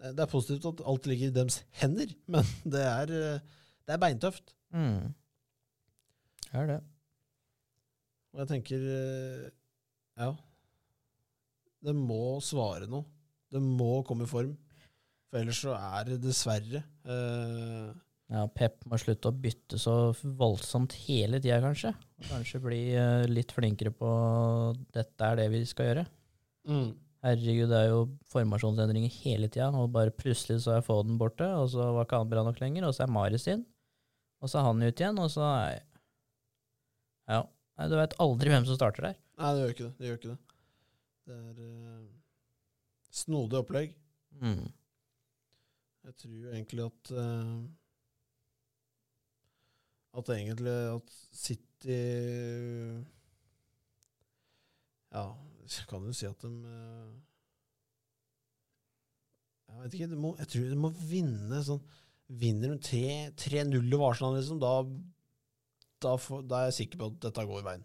eh, 0.00 0.12
det 0.16 0.24
er 0.24 0.30
positivt 0.30 0.68
at 0.70 0.84
alt 0.88 1.08
ligger 1.10 1.28
i 1.28 1.34
deres 1.36 1.58
hender, 1.82 2.14
men 2.32 2.46
det 2.64 2.84
er, 2.86 3.12
eh, 3.12 3.58
det 3.84 3.96
er 3.96 4.00
beintøft. 4.00 4.54
Mm. 4.72 5.12
Er 6.52 6.70
det. 6.70 6.80
Og 8.32 8.42
jeg 8.42 8.48
tenker 8.54 8.86
Ja. 10.16 10.30
Det 11.82 11.92
må 11.96 12.38
svare 12.44 12.86
noe. 12.88 13.04
Det 13.52 13.60
må 13.60 14.04
komme 14.06 14.24
i 14.24 14.30
form. 14.30 14.52
For 15.28 15.40
ellers 15.40 15.60
så 15.64 15.74
er 15.74 16.06
det 16.06 16.18
dessverre 16.22 16.82
eh, 17.08 17.88
Ja, 18.32 18.46
Pep 18.48 18.80
må 18.88 18.96
slutte 18.96 19.28
å 19.28 19.36
bytte 19.36 19.76
så 19.80 19.94
voldsomt 20.24 20.94
hele 21.04 21.36
tida, 21.42 21.58
kanskje. 21.60 21.90
Kanskje 22.30 22.60
bli 22.64 22.80
eh, 22.96 23.24
litt 23.28 23.52
flinkere 23.52 23.92
på 23.92 24.12
dette 24.94 25.26
er 25.26 25.36
det 25.42 25.50
vi 25.52 25.60
skal 25.68 25.90
gjøre. 25.90 26.04
mm, 26.70 26.86
Herregud, 27.22 27.68
det 27.70 27.80
er 27.82 27.90
jo 27.90 28.06
formasjonsendringer 28.32 29.12
hele 29.20 29.50
tida, 29.52 29.68
og 29.76 29.92
bare 29.94 30.14
plutselig 30.16 30.62
så 30.64 30.78
er 30.78 30.86
Foden 30.86 31.18
borte, 31.20 31.44
og 31.44 31.68
så 31.74 31.90
var 31.92 32.08
ikke 32.08 32.22
han 32.22 32.30
bra 32.32 32.46
nok 32.46 32.62
lenger, 32.62 32.88
og 32.88 32.96
så 32.96 33.04
er 33.04 33.12
Maris 33.14 33.44
inn, 33.52 33.66
og 34.40 34.50
så 34.50 34.58
er 34.62 34.66
han 34.70 34.82
ut 34.82 35.04
igjen, 35.04 35.20
og 35.20 35.28
så 35.34 35.44
er 35.50 35.82
Ja. 37.30 37.42
Nei, 37.78 37.86
du 37.88 37.94
veit 37.96 38.16
aldri 38.20 38.50
hvem 38.52 38.64
som 38.68 38.76
starter 38.76 39.10
der. 39.10 39.20
Nei, 39.40 39.52
det 39.52 39.60
gjør 39.62 39.70
ikke 39.74 39.84
det. 39.84 39.92
Det 39.98 40.08
gjør 40.08 40.18
ikke 40.18 40.32
det. 40.32 40.56
Det 41.28 41.36
er 41.36 41.60
uh, 41.62 42.08
snodig 43.22 43.60
opplegg. 43.60 43.94
Mm. 44.42 44.66
Jeg 46.02 46.18
tror 46.18 46.50
egentlig 46.50 46.84
at 46.88 47.10
eh, 47.14 47.54
At 50.12 50.28
egentlig 50.34 50.72
at 50.92 51.12
City 51.32 51.98
Ja, 55.12 55.24
kan 55.88 56.04
jo 56.04 56.12
si 56.16 56.26
at 56.28 56.42
de 56.44 56.50
eh, 56.68 57.12
Jeg 59.72 59.80
vet 59.86 59.96
ikke, 59.96 60.10
de 60.12 60.18
må, 60.20 60.34
jeg 60.40 60.50
tror 60.52 60.68
de 60.68 60.80
må 60.82 60.90
vinne 61.08 61.62
sånn 61.64 61.80
Vinner 62.42 62.76
de 62.76 63.00
3-0 63.36 63.80
over 63.96 64.06
Arsenal, 64.12 64.36
liksom, 64.38 64.60
da, 64.62 64.74
da, 66.00 66.12
får, 66.16 66.44
da 66.48 66.60
er 66.62 66.70
jeg 66.70 66.76
sikker 66.78 67.00
på 67.00 67.08
at 67.10 67.18
dette 67.26 67.44
går 67.44 67.58
i 67.60 67.66
veien. 67.66 67.82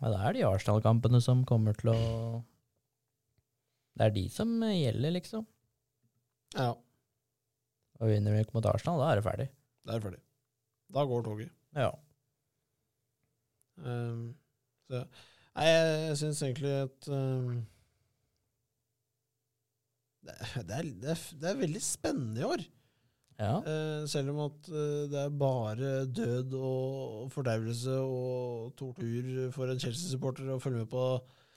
Ja, 0.00 0.10
det 0.10 0.18
er 0.18 0.36
de 0.36 0.42
Arsenal-kampene 0.50 1.20
som 1.24 1.46
kommer 1.48 1.76
til 1.78 1.92
å 1.94 1.98
Det 3.96 4.08
er 4.08 4.14
de 4.18 4.26
som 4.34 4.52
gjelder, 4.68 5.14
liksom. 5.16 5.46
Ja, 6.58 6.74
Og 8.02 8.10
vinner 8.10 8.36
vi 8.36 8.44
ikke 8.44 8.58
mot 8.58 8.68
Arsenal, 8.68 9.00
da 9.00 9.12
er 9.14 9.22
det 9.22 9.26
ferdig. 9.30 9.48
da 9.86 9.94
er 9.94 10.02
det 10.02 10.08
ferdig. 10.10 10.23
Da 10.94 11.04
går 11.10 11.24
toget. 11.26 11.52
Ja. 11.74 11.90
Um, 13.82 14.28
så, 14.86 15.00
nei, 15.56 15.64
jeg, 15.66 15.86
jeg 16.04 16.18
syns 16.20 16.42
egentlig 16.46 16.74
at 16.84 17.08
um, 17.10 17.56
det, 20.24 20.36
det, 20.54 20.76
er, 20.76 20.88
det, 21.02 21.10
er, 21.16 21.22
det 21.42 21.50
er 21.50 21.58
veldig 21.60 21.82
spennende 21.82 22.40
i 22.44 22.46
år. 22.46 22.62
ja. 23.42 23.54
Uh, 23.66 24.04
selv 24.08 24.30
om 24.30 24.44
at 24.46 24.70
uh, 24.70 25.02
det 25.10 25.18
er 25.24 25.34
bare 25.40 25.90
død 26.06 26.54
og 26.60 27.32
fordervelse 27.34 27.96
og 27.98 28.76
tortur 28.78 29.50
for 29.56 29.72
en 29.72 29.82
Chelsea-supporter 29.82 30.54
å 30.54 30.60
følge 30.62 30.84
med 30.84 30.92
på. 30.94 31.08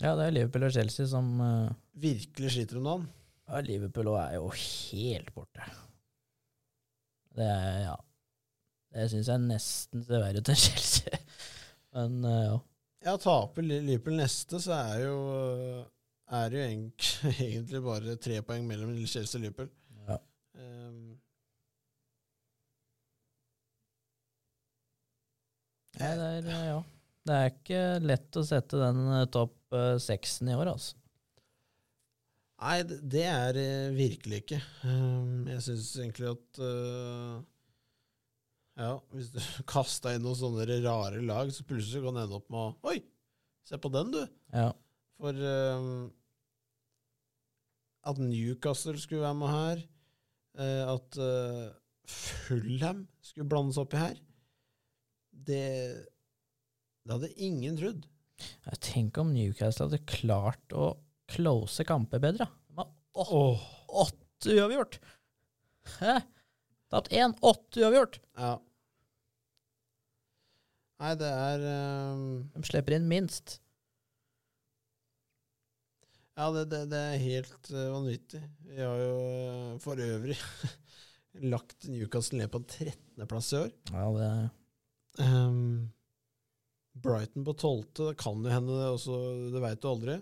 Ja, 0.01 0.15
det 0.17 0.27
er 0.27 0.33
Liverpool 0.33 0.67
og 0.67 0.73
Chelsea 0.73 1.05
som 1.09 1.29
uh, 1.41 1.69
Virkelig 1.97 2.55
sliter 2.57 2.81
om 2.81 2.89
dagen. 2.89 3.07
ja, 3.47 3.61
Liverpool 3.69 4.11
er 4.17 4.35
jo 4.39 4.49
helt 4.57 5.31
borte. 5.37 5.69
Det 7.37 7.45
er 7.45 7.79
ja. 7.85 7.95
Det 8.97 9.05
syns 9.11 9.29
jeg 9.29 9.43
nesten 9.45 10.07
ser 10.07 10.23
verre 10.23 10.41
ut 10.41 10.49
enn 10.53 10.63
Chelsea. 10.63 11.21
Men 11.93 12.17
eh, 12.25 12.41
ja. 12.47 12.57
Ja, 13.05 13.13
taper 13.21 13.63
Liverpool 13.63 14.17
neste, 14.17 14.59
så 14.59 14.73
er 14.73 15.05
jo 15.05 15.17
er 16.27 16.49
det 16.51 16.59
jo 16.59 16.65
egentlig, 17.47 17.81
bare 17.85 18.17
tre 18.19 18.41
poeng 18.43 18.67
mellom 18.67 18.91
Chelsea 19.07 19.39
og 19.39 19.45
Liverpool. 19.45 19.71
ja. 20.09 20.19
Um, 20.57 21.15
Nei, 25.97 26.13
det 26.13 26.27
er 26.27 26.47
eh, 26.51 26.65
ja. 26.67 26.77
Det 27.27 27.35
er 27.35 27.51
ikke 27.51 27.81
lett 28.05 28.37
å 28.39 28.43
sette 28.45 28.79
den 28.79 28.99
eh, 29.15 29.27
topp 29.33 29.75
eh, 29.75 29.95
seksen 30.03 30.51
i 30.51 30.55
år, 30.57 30.73
altså. 30.75 30.95
Nei, 32.57 32.77
det 32.85 33.23
er 33.29 33.57
virkelig 33.93 34.41
ikke. 34.43 34.59
Um, 34.83 35.45
jeg 35.45 35.61
syns 35.61 35.91
egentlig 36.01 36.31
at 36.31 36.61
Ja, 38.77 38.91
hvis 39.15 39.31
du 39.33 39.39
kasta 39.73 40.13
inn 40.15 40.23
noen 40.25 40.37
sånne 40.37 40.65
rare 40.85 41.21
lag, 41.25 41.49
så 41.53 41.65
plutselig 41.67 42.03
kan 42.05 42.17
du 42.17 42.21
ende 42.23 42.37
opp 42.37 42.49
med 42.53 42.61
å 42.61 42.91
Oi, 42.93 42.99
se 43.67 43.79
på 43.81 43.89
den, 43.93 44.11
du! 44.13 44.21
Ja. 44.53 44.69
For 45.17 45.33
um, 45.33 46.11
at 48.07 48.19
Newcastle 48.21 48.99
skulle 49.01 49.25
være 49.25 49.39
med 49.39 49.49
her. 49.53 49.81
uh, 50.61 50.83
at 50.93 51.17
uh, 51.17 51.65
Fulham 52.07 53.01
skulle 53.25 53.49
blandes 53.49 53.79
oppi 53.81 53.97
her. 53.99 54.19
Det, 55.47 55.63
det 57.03 57.11
hadde 57.17 57.33
ingen 57.43 57.75
trodd. 57.81 58.05
Jeg 58.69 58.79
tenker 58.85 59.25
om 59.25 59.33
Newcastle 59.33 59.89
hadde 59.89 60.03
klart 60.07 60.77
å 60.77 60.91
close 61.33 61.83
kamper 61.89 62.21
bedre. 62.23 62.47
De 62.69 62.77
har 62.79 62.87
åtte, 63.17 63.33
Åh. 63.41 63.65
åtte 64.05 64.53
uavgjort. 64.53 64.99
Hæ? 65.97 66.19
Tapt 66.93 67.11
én, 67.11 67.33
åtte 67.43 67.81
uavgjort. 67.83 68.21
Ja. 68.37 68.53
Nei, 70.97 71.13
det 71.19 71.29
er 71.29 71.63
um... 72.15 72.21
De 72.55 72.65
slipper 72.65 72.97
inn 72.97 73.09
minst. 73.09 73.59
Ja, 76.37 76.51
det, 76.53 76.67
det, 76.69 76.83
det 76.91 77.01
er 77.01 77.21
helt 77.21 77.69
uh, 77.73 77.83
vanvittig. 77.95 78.41
Vi 78.69 78.81
har 78.81 78.97
jo 79.01 79.13
uh, 79.17 79.75
for 79.81 80.01
øvrig 80.01 80.37
lagt 81.53 81.87
Newcastle 81.89 82.41
ned 82.41 82.51
på 82.53 82.61
en 82.61 82.67
13.-plass 82.69 83.51
i 83.53 83.61
år. 83.63 83.71
Ja, 83.93 84.07
det 84.17 84.27
er... 84.31 84.49
Um, 85.17 85.89
Brighton 86.97 87.45
på 87.45 87.53
12., 87.53 87.85
det 87.97 88.17
kan 88.21 88.41
jo 88.45 88.53
hende 88.53 88.77
det 88.77 88.89
også, 88.89 89.17
det 89.53 89.61
veit 89.61 89.81
du 89.81 89.89
aldri. 89.89 90.17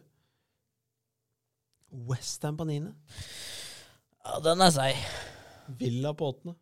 Westham 2.10 2.60
på 2.60 2.68
9., 2.68 2.82
Ja, 4.26 4.40
den 4.44 4.64
er 4.64 4.72
seig. 4.76 5.00
Villa 5.80 6.12
på 6.18 6.32
8., 6.34 6.56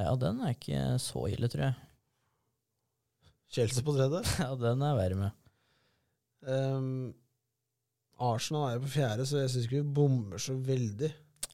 Ja, 0.00 0.14
den 0.18 0.42
er 0.42 0.54
ikke 0.54 0.82
så 1.02 1.26
ille, 1.30 1.50
tror 1.50 1.68
jeg. 1.68 1.89
Chelsea 3.50 3.84
på 3.86 3.94
tredje. 3.96 4.22
Ja, 4.44 4.52
den 4.58 4.84
er 4.86 4.98
verre 4.98 5.18
med. 5.18 5.36
Um, 6.46 7.10
Arsenal 8.20 8.68
er 8.68 8.76
jo 8.78 8.84
på 8.86 8.92
fjerde, 8.94 9.26
så 9.28 9.42
jeg 9.42 9.52
syns 9.52 9.66
ikke 9.68 9.80
vi 9.80 9.94
bommer 10.00 10.40
så 10.42 10.54
veldig. 10.56 11.10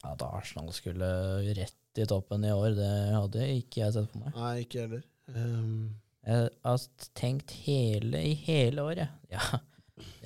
At 0.06 0.22
Arsenal 0.26 0.70
skulle 0.76 1.08
rett 1.56 2.00
i 2.00 2.04
toppen 2.06 2.44
i 2.44 2.52
år, 2.52 2.74
det 2.76 2.90
hadde 3.14 3.46
ikke 3.56 3.80
jeg 3.84 3.94
sett 3.96 4.10
for 4.12 4.26
meg. 4.26 4.34
Nei, 4.36 4.52
ikke 4.66 4.82
heller. 4.84 5.06
Um, 5.32 5.94
Jeg 6.26 6.50
har 6.66 6.84
tenkt 7.18 7.54
hele 7.64 8.20
i 8.28 8.34
hele 8.46 8.84
året. 8.84 9.14
Ja, 9.32 9.42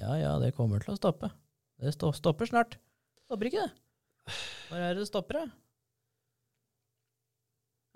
ja, 0.00 0.14
ja, 0.18 0.32
det 0.42 0.54
kommer 0.56 0.82
til 0.82 0.96
å 0.96 0.98
stoppe. 0.98 1.30
Det 1.80 1.92
stopper 1.94 2.48
snart. 2.50 2.74
Stopper 3.28 3.48
ikke 3.48 3.62
det? 3.68 3.72
Når 4.70 4.82
er 4.82 4.94
det 4.96 5.04
det 5.04 5.08
stopper, 5.08 5.38
da? 5.38 5.56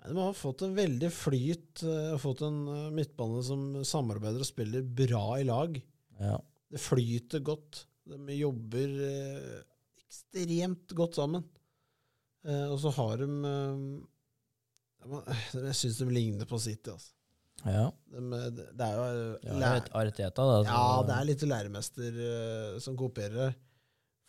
De 0.05 0.15
har 0.17 0.33
fått 0.37 0.61
en 0.65 0.75
veldig 0.77 1.09
flyt, 1.13 1.83
eh, 1.83 2.11
har 2.13 2.21
fått 2.21 2.41
en 2.45 2.59
eh, 2.69 2.89
midtbane 2.93 3.41
som 3.47 3.61
samarbeider 3.87 4.43
og 4.43 4.49
spiller 4.49 4.83
bra 4.85 5.23
i 5.39 5.45
lag. 5.47 5.77
Ja. 6.21 6.37
Det 6.71 6.81
flyter 6.81 7.41
godt. 7.45 7.85
De 8.05 8.35
jobber 8.37 8.91
eh, 9.07 9.59
ekstremt 10.05 10.93
godt 10.97 11.17
sammen. 11.17 11.45
Eh, 12.45 12.67
og 12.69 12.77
så 12.83 12.91
har 12.99 13.23
de 13.23 13.29
eh, 13.49 13.85
Jeg 15.69 15.77
syns 15.77 15.99
de 16.01 16.07
ligner 16.13 16.47
på 16.49 16.57
City, 16.61 16.93
altså. 16.93 17.11
ja. 17.65 17.87
De, 18.13 18.21
eh, 18.37 18.47
det 18.53 18.85
er 18.89 18.95
jo 18.97 19.05
eh, 19.09 19.49
ja 19.61 19.73
Arteta, 20.01 20.45
da. 20.45 20.59
Ja, 20.69 20.85
det 21.07 21.17
er 21.17 21.29
litt 21.31 21.45
læremester 21.49 22.21
eh, 22.29 22.79
som 22.83 22.97
kopierer. 22.99 23.55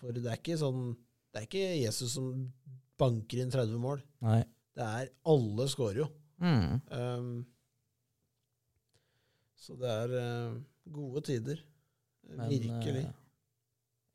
For 0.01 0.12
det 0.12 0.25
er 0.29 0.37
ikke 0.41 0.59
sånn 0.61 0.91
Det 1.33 1.41
er 1.41 1.47
ikke 1.49 1.69
Jesus 1.81 2.12
som 2.17 2.27
banker 3.01 3.41
inn 3.43 3.53
30 3.53 3.81
mål. 3.81 4.01
Nei. 4.25 4.43
Det 4.77 4.87
er 4.87 5.12
Alle 5.33 5.69
scorer 5.73 6.03
jo. 6.03 6.09
Mm. 6.43 6.81
Um, 6.93 7.31
så 9.57 9.77
det 9.81 9.89
er 9.89 10.12
uh, 10.21 10.59
gode 10.93 11.23
tider. 11.27 11.62
Men, 12.27 12.51
Virkelig. 12.51 13.07
eh, 13.07 13.15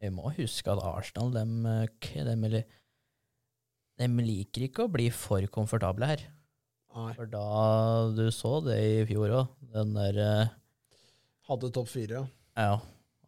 vi 0.04 0.12
må 0.14 0.30
huske 0.36 0.72
at 0.74 0.84
Arsenal, 0.84 1.32
dem, 1.34 1.66
eh, 1.66 2.24
dem, 2.28 2.46
dem 4.02 4.22
liker 4.22 4.68
ikke 4.68 4.86
å 4.86 4.92
bli 4.92 5.10
for 5.16 5.46
komfortable 5.54 6.10
her. 6.12 6.24
Nei. 6.92 7.12
For 7.16 7.30
da 7.32 8.12
du 8.12 8.26
så 8.36 8.58
det 8.66 8.80
i 8.84 9.06
fjor 9.08 9.38
òg, 9.42 9.54
den 9.74 9.94
der 9.96 10.18
uh, 10.20 10.58
Hadde 11.48 11.72
topp 11.74 11.88
fire, 11.90 12.20
ja. 12.20 12.26
Ja. 12.60 12.74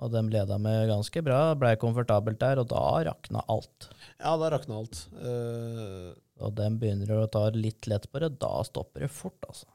Og 0.03 0.11
de 0.11 0.21
leda 0.33 0.57
med 0.59 0.89
ganske 0.89 1.21
bra, 1.23 1.39
blei 1.55 1.73
komfortabelt 1.79 2.39
der, 2.41 2.59
og 2.59 2.67
da 2.71 2.83
rakna 3.07 3.43
alt. 3.51 3.87
Ja, 4.19 4.33
da 4.39 4.49
rakna 4.51 4.81
alt. 4.81 4.99
Eh, 5.15 6.09
Og 6.41 6.55
den 6.57 6.79
begynner 6.81 7.11
å 7.15 7.29
ta 7.29 7.45
litt 7.53 7.85
lett 7.89 8.07
på 8.09 8.21
det, 8.23 8.33
da 8.41 8.55
stopper 8.65 9.05
det 9.05 9.11
fort, 9.13 9.37
altså. 9.45 9.69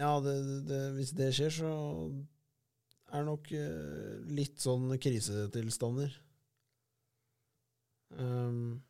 ja, 0.00 0.14
det, 0.24 0.36
det, 0.70 0.80
hvis 0.96 1.12
det 1.18 1.28
skjer, 1.36 1.52
så 1.52 1.72
er 3.10 3.20
det 3.20 3.26
nok 3.28 3.50
eh, 3.52 4.14
litt 4.32 4.62
sånn 4.62 4.94
krisetilstander. 5.02 6.14
Um, 8.16 8.80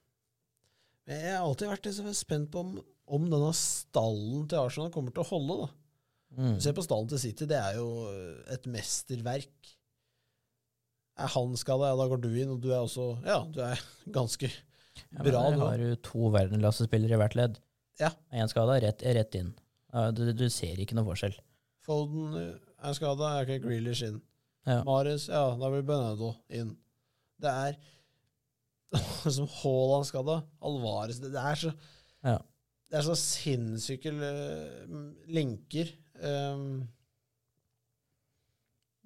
jeg 1.11 1.35
har 1.35 1.42
alltid 1.42 1.73
vært 1.73 1.88
liksom 1.88 2.14
spent 2.16 2.53
på 2.53 2.62
om, 2.62 2.79
om 3.11 3.27
denne 3.27 3.51
stallen 3.57 4.46
til 4.49 4.62
Arsenal 4.62 4.92
kommer 4.94 5.12
til 5.16 5.25
å 5.25 5.31
holde. 5.33 5.59
da. 5.64 5.70
Mm. 6.38 6.57
Se 6.62 6.73
på 6.77 6.85
stallen 6.87 7.11
til 7.11 7.23
City, 7.25 7.49
det 7.51 7.59
er 7.59 7.81
jo 7.81 7.90
et 8.55 8.68
mesterverk. 8.70 9.75
Er 11.20 11.33
han 11.35 11.57
skada, 11.59 11.90
ja, 11.90 11.99
da 11.99 12.07
går 12.09 12.23
du 12.23 12.31
inn, 12.31 12.53
og 12.55 12.62
du 12.62 12.70
er 12.70 12.85
også 12.85 13.12
Ja, 13.27 13.42
du 13.51 13.59
er 13.66 13.81
ganske 14.18 14.49
Ja, 15.15 15.25
bra, 15.27 15.45
nå. 15.55 15.67
har 15.67 15.83
du 15.83 15.95
to 16.05 16.31
verdensklassespillere 16.35 17.17
i 17.17 17.21
hvert 17.21 17.37
ledd. 17.39 17.61
Ja. 18.01 18.13
Én 18.33 18.51
skada, 18.51 18.79
rett, 18.83 19.05
rett 19.05 19.39
inn. 19.39 19.53
Du, 20.17 20.25
du 20.37 20.47
ser 20.53 20.79
ikke 20.81 20.97
noe 20.97 21.09
forskjell. 21.09 21.35
Foden 21.87 22.37
er 22.39 22.97
skada, 22.97 23.33
er 23.39 23.49
ikke 23.49 23.65
Grealish 23.67 24.05
inn. 24.07 24.21
Ja. 24.69 24.83
Mares, 24.87 25.27
ja, 25.33 25.49
da 25.57 25.73
blir 25.73 25.85
Benado 25.89 26.35
inn. 26.53 26.75
Det 27.41 27.51
er 27.51 27.81
som 29.37 29.49
Haaland 29.61 30.07
skada. 30.09 30.41
Alvarez 30.61 31.21
det, 31.23 31.33
det 31.35 31.43
er 31.53 31.61
så 31.65 31.75
Ja. 32.27 32.39
Det 32.91 32.99
er 32.99 33.05
så 33.07 33.15
sinnssyke 33.15 34.11
Linker 34.11 35.29
lenker. 35.31 35.93
Um, 36.21 36.89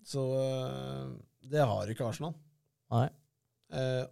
så 0.05 0.23
eh, 0.39 1.11
det 1.53 1.65
har 1.65 1.91
ikke 1.93 2.07
Arsenal. 2.09 2.35
Nei. 2.93 3.07
Eh, 3.73 4.05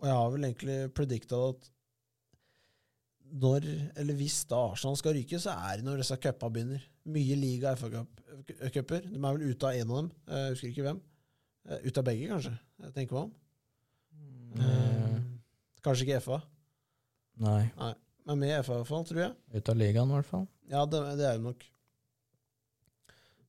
og 0.00 0.06
jeg 0.08 0.16
har 0.16 0.30
vel 0.34 0.46
egentlig 0.48 0.78
predikta 0.96 1.38
at 1.50 1.68
når, 3.30 3.66
eller 4.00 4.16
hvis 4.18 4.40
da 4.50 4.58
Arsenal 4.72 4.96
skal 4.98 5.14
ryke, 5.14 5.38
så 5.38 5.52
er 5.54 5.78
det 5.78 5.86
når 5.86 6.00
disse 6.02 6.16
cupa 6.18 6.48
begynner. 6.50 6.82
Mye 7.14 7.36
liga 7.38 7.76
FA-cuper. 7.78 9.04
De 9.06 9.20
er 9.20 9.36
vel 9.36 9.44
ute 9.52 9.68
av 9.68 9.76
en 9.78 9.92
av 9.92 10.00
dem. 10.00 10.08
Eh, 10.26 10.40
Jeg 10.48 10.54
husker 10.56 10.72
ikke 10.72 10.86
hvem. 10.88 10.98
Ut 11.70 11.84
Ute 11.86 12.00
av 12.02 12.06
begge, 12.08 12.26
kanskje. 12.32 12.52
Jeg 12.82 12.94
tenker 12.96 13.14
meg 13.14 13.28
om. 13.28 13.34
Eh, 14.58 15.18
Kanskje 15.84 16.04
ikke 16.08 16.18
FA, 16.24 16.40
Nei. 17.40 17.62
men 18.26 18.40
med 18.42 18.50
FA 18.66 18.74
i 18.74 18.80
hvert 18.82 18.88
fall, 18.90 19.04
tror 19.08 19.20
jeg. 19.22 19.36
Ut 19.54 19.70
av 19.72 19.78
ligaen, 19.78 20.10
i 20.10 20.16
hvert 20.18 20.28
fall. 20.28 20.42
Ja, 20.68 20.82
det, 20.90 20.98
det 21.20 21.24
er 21.30 21.38
de 21.38 21.46
nok. 21.46 21.62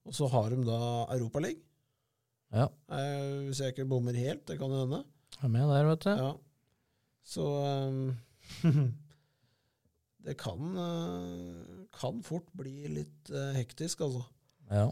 Og 0.08 0.16
så 0.16 0.30
har 0.32 0.54
de 0.54 0.62
da 0.70 0.78
Europaligaen. 1.18 1.60
Ja. 2.56 2.70
Eh, 2.92 3.48
hvis 3.50 3.60
jeg 3.64 3.74
ikke 3.74 3.88
bommer 3.90 4.16
helt, 4.16 4.46
det 4.48 4.58
kan 4.62 4.72
jo 4.72 4.80
hende. 4.86 5.02
Er 5.40 5.52
med 5.52 5.70
der, 5.72 5.88
vet 5.90 6.04
du. 6.06 6.12
Ja. 6.20 6.32
Så 7.24 7.46
um, 7.88 8.18
Det 10.26 10.36
kan, 10.38 10.76
eh, 10.78 11.86
kan 11.98 12.20
fort 12.22 12.50
bli 12.58 12.86
litt 12.94 13.32
eh, 13.34 13.56
hektisk, 13.58 14.04
altså. 14.06 14.22
Ja. 14.70 14.92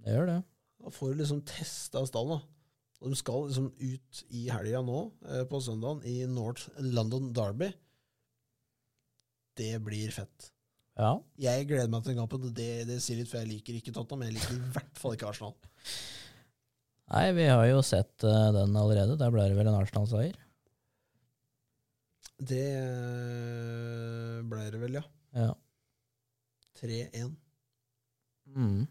Det 0.00 0.14
gjør 0.14 0.30
det. 0.30 0.38
Da 0.80 0.92
får 0.94 1.12
du 1.12 1.20
liksom 1.20 1.42
testa 1.44 2.04
stallen. 2.08 2.38
da. 2.38 2.56
Og 3.02 3.12
de 3.12 3.18
skal 3.20 3.48
liksom 3.50 3.68
ut 3.68 4.22
i 4.32 4.46
helga 4.48 4.80
nå, 4.86 5.00
eh, 5.28 5.44
på 5.50 5.60
søndagen, 5.60 6.00
i 6.08 6.24
North 6.30 6.70
London 6.80 7.32
Derby. 7.36 7.68
Det 9.60 9.74
blir 9.84 10.12
fett. 10.12 10.52
Ja. 10.96 11.18
Jeg 11.40 11.68
gleder 11.68 11.92
meg 11.92 12.04
til 12.04 12.14
den 12.14 12.22
kampen. 12.22 12.48
Det, 12.56 12.70
det 12.88 13.02
sier 13.04 13.20
litt, 13.20 13.28
for 13.28 13.42
jeg 13.42 13.50
liker 13.50 13.76
ikke 13.76 13.92
Tottenham. 13.92 14.24
Jeg 14.24 14.38
liker 14.38 14.56
i 14.56 14.72
hvert 14.72 15.00
fall 15.00 15.16
ikke 15.16 15.28
Arsenal. 15.28 15.56
Nei, 17.12 17.26
vi 17.36 17.46
har 17.46 17.62
jo 17.70 17.82
sett 17.86 18.24
uh, 18.26 18.50
den 18.56 18.74
allerede. 18.76 19.14
Der 19.20 19.30
ble 19.34 19.44
det 19.46 19.56
vel 19.58 19.68
en 19.70 19.78
Arsenal-seier. 19.78 20.34
Det 22.36 22.64
eh, 22.76 24.40
ble 24.44 24.64
det 24.74 24.80
vel, 24.82 24.98
ja. 24.98 25.04
Ja. 25.36 25.52
3-1. 26.76 27.30
Mm. 28.52 28.82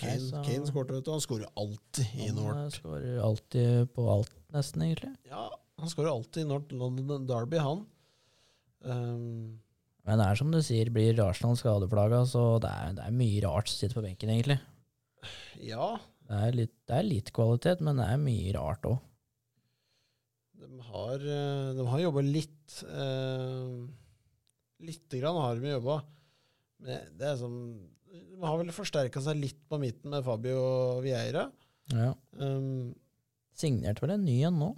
Kane, 0.00 0.30
Nei, 0.32 0.44
Kane 0.46 0.70
skårte, 0.70 0.96
vet 0.96 1.04
du. 1.04 1.10
Han 1.12 1.20
skårer 1.22 1.50
alltid 1.60 2.14
i 2.16 2.30
Han 2.30 2.38
North. 2.40 2.62
eh, 2.62 2.70
skårer 2.78 3.20
alltid 3.26 3.92
på 3.92 4.06
alt, 4.14 4.32
nesten, 4.56 4.86
egentlig. 4.86 5.12
Ja, 5.28 5.50
han 5.82 5.92
skårer 5.92 6.14
alltid 6.14 6.46
i 6.46 6.48
North 6.48 6.72
London 6.80 7.28
Derby, 7.28 7.60
han. 7.60 7.84
Um, 8.82 9.60
Men 10.08 10.18
det 10.18 10.26
er 10.26 10.40
som 10.40 10.50
du 10.50 10.62
sier, 10.64 10.88
blir 10.90 11.20
Arsenal 11.22 11.60
skadeplaga, 11.60 12.24
så 12.26 12.56
det 12.64 12.72
er, 12.72 12.96
det 12.96 13.04
er 13.04 13.20
mye 13.20 13.44
rart 13.44 13.68
som 13.68 13.78
sitter 13.82 14.00
på 14.00 14.06
benken, 14.08 14.32
egentlig. 14.32 14.58
Ja, 15.60 15.88
Det 16.28 16.38
er 16.48 16.52
litt, 16.56 16.74
det 16.88 16.96
er 16.98 17.06
litt 17.08 17.32
kvalitet, 17.36 17.80
men 17.84 17.96
det 18.00 18.06
er 18.08 18.20
mye 18.22 18.52
rart 18.56 18.86
òg. 18.88 19.00
de 20.62 20.80
har, 20.88 21.14
eh, 21.18 21.72
de 21.76 21.86
har 21.90 22.00
jobba 22.04 22.22
litt. 22.22 22.82
Eh, 22.86 23.88
Lite 24.82 25.18
grann 25.20 25.36
har 25.38 25.54
de 25.60 25.68
jobba. 25.76 26.00
Men 26.82 27.04
det 27.18 27.26
er 27.28 27.36
som 27.38 27.52
De 28.12 28.40
har 28.42 28.56
vel 28.58 28.72
forsterka 28.74 29.20
seg 29.22 29.38
litt 29.38 29.60
på 29.70 29.78
midten 29.78 30.10
med 30.10 30.24
Fabio 30.26 31.00
Vieira. 31.00 31.44
Ja. 31.92 32.12
Um, 32.36 32.94
Signerte 33.54 34.02
vel 34.02 34.10
en 34.16 34.24
ny 34.26 34.42
en 34.44 34.58
nå? 34.58 34.70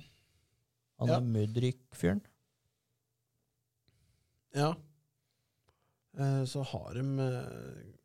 Han 1.01 1.09
Ja. 1.09 1.21
Mudryk-fyren. 1.21 2.21
ja. 4.55 4.75
Eh, 6.17 6.45
så 6.47 6.63
har 6.65 6.95
de 6.95 7.03
eh, 7.19 8.04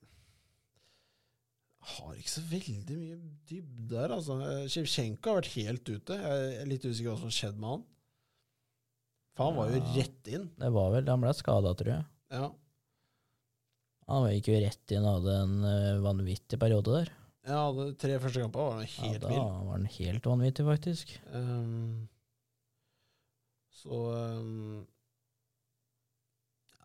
Har 1.90 2.16
ikke 2.18 2.32
så 2.32 2.44
veldig 2.50 2.96
mye 2.98 3.18
dybde 3.50 3.88
der, 3.92 4.14
altså. 4.16 4.38
Sjevtsjenko 4.40 4.74
Shevchenko 4.74 5.32
har 5.32 5.40
vært 5.40 5.54
helt 5.56 5.92
ute. 5.92 6.18
Jeg 6.24 6.50
er 6.62 6.70
litt 6.70 6.86
usikker 6.86 7.10
på 7.10 7.16
hva 7.16 7.22
som 7.24 7.36
skjedde 7.36 7.62
med 7.62 7.74
han. 7.74 7.86
For 9.38 9.48
han 9.48 9.56
var 9.60 9.70
jo 9.72 9.84
rett 9.96 10.32
inn. 10.36 10.50
Det 10.60 10.72
var 10.76 10.92
vel, 10.96 11.08
Han 11.08 11.24
ble 11.24 11.32
skada, 11.38 11.72
tror 11.80 11.94
jeg. 11.94 12.06
Ja. 12.36 12.50
Han 14.10 14.28
gikk 14.34 14.50
jo 14.52 14.60
rett 14.66 14.94
inn 14.96 15.06
og 15.06 15.20
hadde 15.20 15.36
en 15.46 15.58
eh, 15.70 16.04
vanvittig 16.04 16.60
periode 16.62 16.96
der. 16.98 17.12
Ja, 17.50 17.62
de 17.74 17.86
tre 17.98 18.18
første 18.22 18.44
kamper, 18.44 18.68
var 18.68 18.82
han 18.84 19.14
Ja, 19.14 19.20
da 19.24 19.36
var 19.40 19.76
han 19.78 19.86
helt 19.96 20.26
vanvittig, 20.28 20.66
faktisk. 20.68 21.14
Um, 21.34 22.08
så 23.80 24.02
um, 24.42 24.82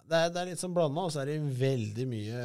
det, 0.04 0.18
er, 0.18 0.32
det 0.34 0.40
er 0.40 0.50
litt 0.50 0.60
sånn 0.60 0.74
blanda, 0.76 1.06
og 1.06 1.12
så 1.14 1.22
er 1.22 1.32
det 1.32 1.38
veldig 1.60 2.06
mye, 2.10 2.42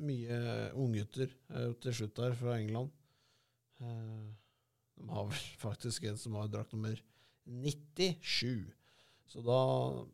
mye 0.00 0.38
unggutter 0.78 1.28
uh, 1.52 1.70
til 1.82 1.96
slutt 2.00 2.16
der 2.18 2.36
fra 2.38 2.56
England. 2.56 2.90
Uh, 3.82 4.32
de 4.96 5.10
har 5.12 5.28
vel 5.28 5.44
faktisk 5.60 6.08
en 6.08 6.18
som 6.20 6.38
har 6.40 6.48
drakt 6.52 6.72
nummer 6.72 6.96
97. 7.46 8.66
Så 9.30 9.44
da 9.44 9.60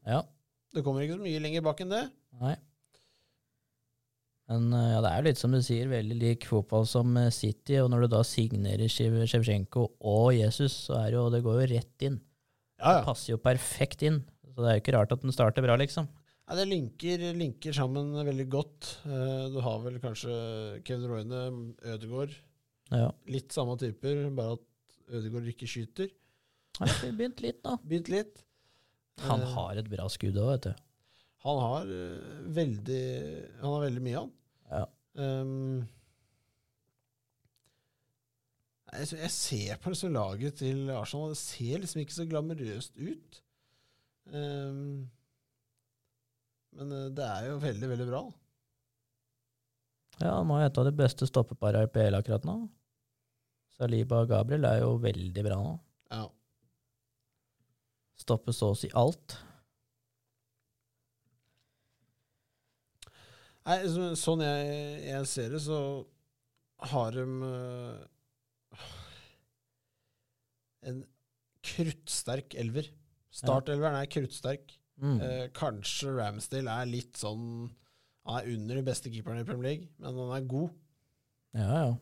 Ja. 0.08 0.22
Det 0.72 0.82
kommer 0.84 1.04
ikke 1.04 1.18
så 1.18 1.24
mye 1.26 1.40
lenger 1.44 1.64
bak 1.64 1.80
enn 1.84 1.92
det. 1.92 2.06
Nei. 2.40 2.54
Men 4.50 4.72
eh, 4.74 4.88
ja, 4.94 5.00
det 5.04 5.10
er 5.10 5.20
jo 5.20 5.26
litt 5.28 5.40
som 5.40 5.54
du 5.54 5.60
sier, 5.64 5.90
veldig 5.90 6.16
lik 6.18 6.46
fotball 6.48 6.86
som 6.88 7.12
eh, 7.20 7.30
City, 7.32 7.76
og 7.80 7.90
når 7.92 8.04
du 8.04 8.12
da 8.16 8.22
signerer 8.26 8.90
Sjevtsjenko 8.90 9.84
og 10.00 10.32
Jesus, 10.36 10.74
så 10.88 10.98
er 10.98 11.12
det 11.12 11.18
jo, 11.18 11.26
det 11.32 11.42
går 11.44 11.60
jo 11.60 11.68
rett 11.74 12.06
inn. 12.08 12.18
Ja, 12.80 12.98
Det 12.98 13.06
passer 13.06 13.34
jo 13.34 13.40
perfekt 13.42 14.02
inn. 14.08 14.22
Så 14.52 14.64
det 14.64 14.68
er 14.68 14.76
jo 14.78 14.82
ikke 14.82 14.96
rart 14.96 15.14
at 15.14 15.22
den 15.22 15.32
starter 15.32 15.64
bra, 15.64 15.76
liksom. 15.80 16.08
Ja, 16.48 16.56
det 16.58 16.64
linker, 16.68 17.22
linker 17.38 17.72
sammen 17.76 18.10
veldig 18.26 18.48
godt. 18.52 18.88
Uh, 19.06 19.46
du 19.54 19.60
har 19.64 19.78
vel 19.84 20.00
kanskje 20.02 20.32
Kevin 20.84 21.08
Royne, 21.08 21.42
Ødegaard. 21.86 22.34
Ja. 22.92 23.08
Litt 23.30 23.54
samme 23.54 23.76
typer, 23.80 24.26
bare 24.36 24.58
at 24.58 24.66
Ødegaard 25.16 25.46
ikke 25.52 25.68
skyter. 25.70 26.10
Han 26.80 26.88
har 26.90 27.14
begynt 27.14 27.40
litt, 27.44 27.62
da. 27.64 27.76
Begynt 27.84 28.10
litt. 28.12 28.42
Han 29.26 29.42
Eh, 29.44 29.50
har 29.54 29.76
et 29.76 29.88
bra 29.92 30.06
skudd 30.10 30.38
òg, 30.40 30.50
vet 30.54 30.66
du. 30.70 30.84
Han 31.44 31.58
har 31.60 31.88
eh, 31.90 32.36
veldig 32.56 33.02
Han 33.60 33.74
har 33.74 33.82
veldig 33.86 34.02
mye, 34.06 34.20
han. 34.22 34.30
Ja. 34.72 34.84
Um, 35.20 35.82
jeg, 38.92 39.08
jeg 39.20 39.30
ser 39.34 39.80
på 39.82 39.92
liksom 39.92 40.12
laget 40.16 40.58
til 40.60 40.90
Arsenal, 40.96 41.32
det 41.32 41.40
ser 41.40 41.80
liksom 41.82 42.02
ikke 42.02 42.16
så 42.18 42.26
glamorøst 42.28 42.96
ut. 43.00 43.42
Um, 44.32 45.10
men 46.78 46.94
eh, 46.96 47.10
det 47.16 47.26
er 47.26 47.48
jo 47.50 47.58
veldig, 47.62 47.90
veldig 47.94 48.08
bra. 48.10 48.22
Ja, 50.20 50.36
han 50.38 50.50
jo 50.50 50.68
et 50.68 50.78
av 50.78 50.86
de 50.86 50.94
beste 50.96 51.26
stoppeparene 51.28 51.88
i 51.88 51.92
PL 51.92 52.18
akkurat 52.18 52.44
nå. 52.46 52.56
Saliba 53.76 54.20
og 54.22 54.30
Gabriel 54.30 54.68
er 54.68 54.82
jo 54.82 54.94
veldig 55.02 55.44
bra 55.46 55.58
nå. 55.62 55.72
Ja. 56.12 56.26
Stopper 58.20 58.54
så 58.54 58.72
å 58.72 58.78
si 58.78 58.90
alt. 58.98 59.38
Nei, 63.62 63.78
så, 63.90 64.10
sånn 64.18 64.42
jeg, 64.42 64.70
jeg 65.06 65.28
ser 65.30 65.52
det, 65.54 65.62
så 65.62 65.78
har 66.92 67.14
de 67.14 67.24
eh, 67.46 68.86
en 70.90 71.02
kruttsterk 71.62 72.56
elver. 72.58 72.90
Startelveren 73.32 74.00
er 74.00 74.10
kruttsterk. 74.10 74.74
Mm. 75.02 75.18
Eh, 75.18 75.46
kanskje 75.56 76.12
Ramsdale 76.14 76.70
er 76.78 76.86
litt 76.86 77.18
sånn 77.18 77.46
Han 78.22 78.36
er 78.38 78.52
under 78.52 78.78
de 78.78 78.84
beste 78.86 79.10
keeperne 79.10 79.42
i 79.42 79.46
Premier 79.48 79.66
League, 79.66 79.88
men 79.98 80.14
han 80.14 80.30
er 80.36 80.44
god. 80.46 80.76
Ja, 81.58 81.70
ja. 81.72 81.94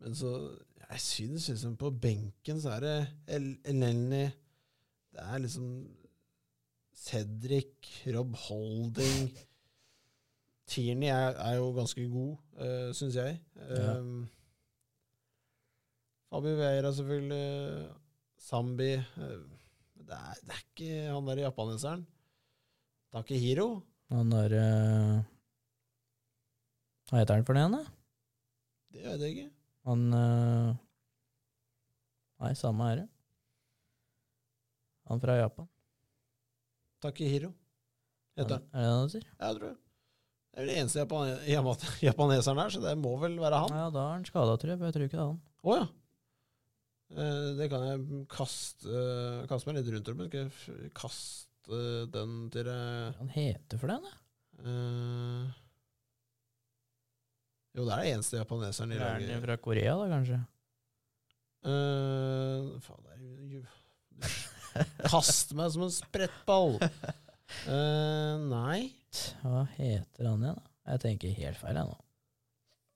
Men 0.00 0.16
så 0.16 0.30
Jeg 0.80 1.02
syns 1.04 1.50
liksom 1.52 1.76
på 1.78 1.90
benken 1.92 2.62
så 2.62 2.72
er 2.78 2.86
det 2.86 2.94
El 3.36 3.50
Elneny 3.68 4.24
Det 5.12 5.26
er 5.26 5.44
liksom 5.44 5.68
Cedric, 7.00 7.92
Rob 8.16 8.34
Holding 8.48 9.30
Tierney 10.70 11.08
er, 11.08 11.36
er 11.36 11.56
jo 11.58 11.72
ganske 11.74 12.02
god, 12.08 12.36
uh, 12.60 12.90
syns 12.94 13.16
jeg. 13.18 13.40
Ja. 13.56 13.96
Um, 13.98 14.28
Fabio 16.30 16.52
Veira, 16.60 16.92
selvfølgelig. 16.94 17.88
Zambi. 18.38 18.92
Eh, 20.00 20.06
det, 20.08 20.16
er, 20.18 20.40
det 20.48 20.56
er 20.56 20.64
ikke 20.64 20.90
han 21.14 21.28
der 21.30 21.42
japaneseren. 21.44 22.02
Takehiro. 23.14 23.68
Han 24.10 24.32
er 24.34 24.54
eh, 24.58 25.16
Hva 27.10 27.20
heter 27.22 27.38
han 27.40 27.46
for 27.46 27.58
det 27.58 27.66
da? 27.74 27.82
Det 28.90 29.04
vet 29.06 29.24
jeg 29.26 29.34
ikke. 29.36 29.50
Han 29.90 30.06
eh, 30.14 30.70
Nei, 32.40 32.54
samme 32.56 32.86
herre. 32.88 33.06
Han 35.10 35.20
fra 35.20 35.34
Japan. 35.36 35.66
Takehiro 37.02 37.50
heter 38.38 38.56
han. 38.60 38.66
Er 38.72 38.80
det 38.80 38.88
det 38.88 38.96
han 38.96 39.10
sier? 39.12 39.24
Ja, 39.30 39.50
jeg 39.50 39.58
tror 39.60 39.68
det. 39.70 39.78
Det 40.50 40.58
er 40.58 40.64
vel 40.64 40.70
det 40.72 40.78
eneste 40.80 41.02
japan- 41.46 41.84
japaneseren 42.08 42.58
der, 42.58 42.72
så 42.74 42.80
det 42.82 42.94
må 42.98 43.12
vel 43.22 43.36
være 43.38 43.60
han. 43.64 43.74
Ja, 43.76 43.88
da 43.94 44.06
er 44.08 44.14
han 44.16 44.24
skada, 44.26 44.56
tror 44.58 44.72
jeg. 44.72 44.80
For 44.80 44.88
jeg 44.90 44.96
tror 44.96 45.04
ikke 45.06 45.18
det 45.18 45.22
er 45.22 45.28
han. 45.30 45.40
Å 45.62 45.76
ja. 45.78 45.84
Eh, 47.10 47.46
det 47.58 47.66
kan 47.72 47.84
jeg 47.88 48.24
kaste, 48.30 49.04
kaste 49.50 49.68
meg 49.68 49.80
litt 49.80 49.90
rundt 49.94 50.10
om. 50.12 50.20
Skal 50.28 50.84
jeg 50.84 50.92
kaste 50.96 51.80
den 52.14 52.36
til 52.54 52.66
deg 52.66 53.16
Hva 53.16 53.18
han 53.18 53.32
heter 53.34 53.80
for 53.80 53.90
det, 53.92 53.98
da? 54.06 54.16
Uh, 54.60 55.46
Jo, 57.72 57.84
det 57.86 57.94
er 57.94 58.02
det 58.02 58.10
eneste 58.12 58.40
japaneseren 58.40 58.92
i 58.92 58.98
Er 58.98 59.22
den 59.22 59.44
fra 59.44 59.56
Korea, 59.62 59.94
da, 59.96 60.08
kanskje? 60.10 60.40
Uh, 61.64 62.76
faen, 62.84 63.06
det 63.06 63.14
er 63.14 63.20
Du 63.54 63.60
meg 65.58 65.72
som 65.74 65.86
en 65.86 65.94
sprettball! 65.94 66.76
Uh, 67.66 68.36
nei, 68.50 68.90
Hva 69.42 69.64
heter 69.76 70.28
han 70.28 70.44
igjen, 70.44 70.60
da? 70.60 70.68
Jeg 70.90 71.02
tenker 71.04 71.38
helt 71.38 71.60
feil, 71.60 71.78
jeg 71.78 71.88
nå. 71.90 71.96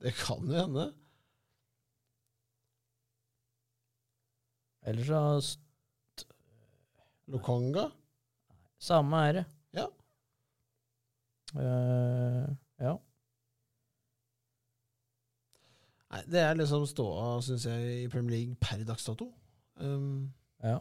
det 0.03 0.12
kan 0.18 0.46
jo 0.50 0.59
hende. 0.59 0.87
Ellers 4.85 5.07
så 5.09 5.20
Lokonga? 7.33 7.88
Samme 8.79 9.20
er 9.29 9.33
det. 9.38 9.44
Ja. 9.79 9.87
Uh, 11.57 12.51
ja. 12.83 12.92
Nei, 16.12 16.20
det 16.31 16.42
er 16.44 16.59
liksom 16.59 16.85
ståa, 16.87 17.38
syns 17.42 17.64
jeg, 17.66 18.05
i 18.05 18.11
Premier 18.12 18.37
League 18.37 18.59
per 18.61 18.85
dags 18.87 19.07
dato. 19.09 19.31
Um, 19.81 20.29
ja. 20.62 20.77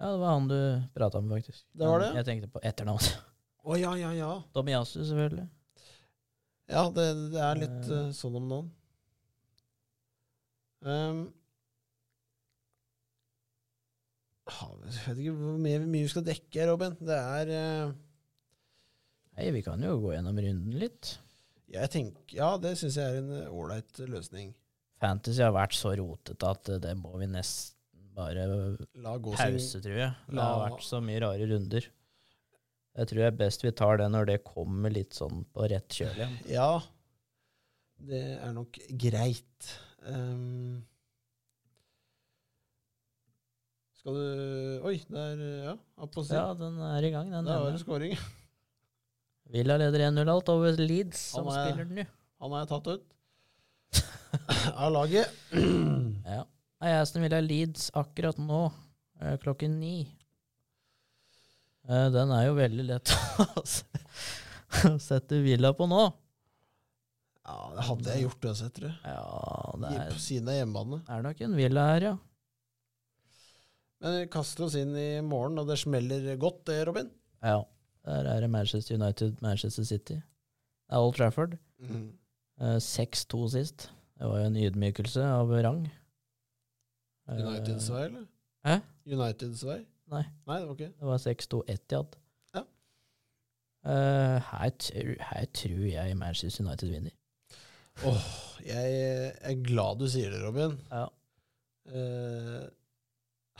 Ja, 0.00 0.08
det 0.14 0.18
var 0.22 0.32
han 0.32 0.48
du 0.48 0.56
prata 0.96 1.20
med, 1.20 1.36
faktisk. 1.36 1.66
Det 1.76 1.86
var 1.86 2.00
det? 2.00 2.14
Jeg 2.16 2.26
tenkte 2.30 2.48
på 2.48 2.62
etternavn. 2.64 3.04
Å 3.68 3.76
ja, 3.76 3.92
ja, 4.00 4.14
ja. 4.16 4.30
Domiasu, 4.56 5.02
selvfølgelig. 5.04 5.44
Ja, 6.70 6.86
det, 6.96 7.04
det 7.34 7.40
er 7.44 7.58
litt 7.60 7.90
eh, 7.92 8.08
sånn 8.16 8.38
om 8.40 8.46
noen. 8.48 8.68
Um, 10.80 11.18
ha- 14.39 14.39
jeg 14.50 15.02
vet 15.06 15.18
ikke 15.24 15.34
hvor 15.38 15.58
mye, 15.62 15.80
mye 15.86 16.04
vi 16.04 16.12
skal 16.12 16.24
dekke, 16.26 16.66
Robin. 16.70 16.96
Det 17.00 17.16
er 17.18 17.52
eh, 17.56 17.92
Nei, 19.38 19.50
vi 19.54 19.62
kan 19.64 19.80
jo 19.84 19.94
gå 20.02 20.14
gjennom 20.16 20.40
runden 20.44 20.78
litt. 20.82 21.14
Jeg 21.70 21.90
tenker, 21.92 22.34
Ja, 22.34 22.54
det 22.60 22.74
syns 22.80 22.96
jeg 22.98 23.06
er 23.14 23.20
en 23.22 23.30
eh, 23.44 23.52
ålreit 23.54 24.00
løsning. 24.10 24.50
Fantasy 25.00 25.40
har 25.40 25.54
vært 25.56 25.72
så 25.78 25.94
rotete 25.96 26.48
at 26.50 26.68
eh, 26.74 26.80
det 26.82 26.96
må 26.98 27.14
vi 27.20 27.28
nesten 27.30 27.76
bare 28.16 28.42
La 29.00 29.14
gå 29.22 29.32
sin 29.38 29.54
pause, 29.54 29.80
tror 29.84 29.96
jeg. 30.02 30.12
Det 30.26 30.36
La- 30.36 30.48
har 30.50 30.64
vært 30.66 30.84
så 30.84 30.98
mye 31.04 31.22
rare 31.22 31.46
runder. 31.52 31.86
Jeg 32.98 33.06
tror 33.08 33.20
det 33.22 33.28
er 33.30 33.36
best 33.38 33.62
vi 33.64 33.70
tar 33.78 34.00
det 34.02 34.08
når 34.12 34.26
det 34.32 34.40
kommer 34.44 34.90
litt 34.92 35.14
sånn 35.16 35.44
på 35.54 35.68
rett 35.70 35.94
kjøl 35.94 36.10
igjen. 36.18 36.34
Ja, 36.50 36.72
det 38.10 38.24
er 38.42 38.52
nok 38.56 38.76
greit. 38.98 39.70
Um, 40.02 40.80
skal 44.00 44.16
du 44.16 44.86
Oi, 44.88 44.96
der 45.12 45.40
Ja, 45.68 45.74
Apostil. 46.00 46.36
Ja, 46.38 46.54
den 46.56 46.78
er 46.90 47.04
i 47.06 47.10
gang, 47.12 47.30
den. 47.32 47.44
Der 47.48 47.60
var 47.60 47.68
en 47.70 47.76
det 47.76 47.82
scoring. 47.84 48.14
Villa 49.50 49.76
leder 49.80 50.06
1-0 50.08 50.30
alt 50.30 50.48
over 50.52 50.76
Leeds, 50.78 51.18
som 51.34 51.48
er- 51.50 51.68
spiller 51.72 51.84
den 51.88 52.00
nå. 52.00 52.06
Han 52.40 52.52
har 52.54 52.62
jeg 52.62 52.70
tatt 52.70 52.86
ut 52.94 53.04
av 54.84 54.92
laget. 54.94 55.36
Ja. 56.30 56.44
Aston 56.80 57.20
Villa 57.26 57.40
Leeds 57.44 57.90
akkurat 57.98 58.38
nå, 58.40 58.60
eh, 59.20 59.34
klokken 59.42 59.74
ni. 59.80 60.06
Eh, 61.88 62.06
Den 62.14 62.30
er 62.32 62.46
jo 62.46 62.54
veldig 62.56 62.84
lett 62.88 63.10
å 64.86 64.94
sette 65.02 65.40
Villa 65.44 65.72
på 65.76 65.88
nå. 65.90 66.06
Ja, 67.44 67.56
det 67.74 67.84
hadde 67.88 68.14
jeg 68.14 68.24
gjort 68.28 68.46
uansett, 68.48 68.72
tror 68.78 68.88
jeg. 68.92 68.98
Ja, 69.02 69.76
det 69.82 69.90
er, 69.96 70.10
På 70.14 70.22
siden 70.22 70.48
av 70.52 70.56
hjemmebane. 70.60 71.00
er 71.10 71.24
nok 71.26 71.40
en 71.48 71.56
villa 71.58 71.86
her, 71.90 72.06
ja. 72.12 72.16
Men 74.00 74.14
vi 74.16 74.26
kaster 74.32 74.64
oss 74.64 74.74
inn 74.80 74.94
i 74.96 75.08
morgen, 75.24 75.58
og 75.60 75.68
det 75.68 75.76
smeller 75.78 76.30
godt, 76.40 76.62
det, 76.70 76.78
Robin. 76.88 77.10
Ja. 77.44 77.58
Der 78.08 78.24
er 78.32 78.40
det 78.40 78.48
Manchester 78.50 78.96
United, 78.96 79.34
Manchester 79.44 79.84
City. 79.84 80.14
Det 80.16 80.96
er 80.96 81.02
Old 81.04 81.14
Trafford. 81.18 81.58
Eh, 81.84 82.78
6-2 82.80 83.42
sist. 83.52 83.90
Det 84.18 84.28
var 84.28 84.40
jo 84.40 84.46
en 84.48 84.56
ydmykelse 84.56 85.22
av 85.24 85.52
rang. 85.64 85.84
Eh, 87.28 87.42
Uniteds 87.44 87.90
vei, 87.92 88.06
eller? 88.08 88.24
Hæ? 88.66 88.78
Uniteds 89.06 89.62
vei? 89.68 89.78
Nei. 90.10 90.24
Nei, 90.48 90.56
det 90.58 90.66
var 90.68 90.74
ikke 90.74 90.90
Det 90.96 91.06
var 91.12 91.20
6-2 91.22 91.60
Etiad. 91.76 92.16
Ja. 92.56 92.64
Uh, 93.84 94.36
her, 94.50 94.72
tr- 94.82 95.22
her 95.28 95.46
tror 95.56 95.84
jeg 95.92 96.16
Manchester 96.20 96.64
United 96.66 96.90
vinner. 96.92 97.14
Åh, 98.08 98.26
jeg 98.64 98.98
er 99.44 99.60
glad 99.64 100.00
du 100.00 100.08
sier 100.08 100.32
det, 100.32 100.40
Robin. 100.44 100.76
Ja. 100.90 101.04
Eh, 101.92 102.66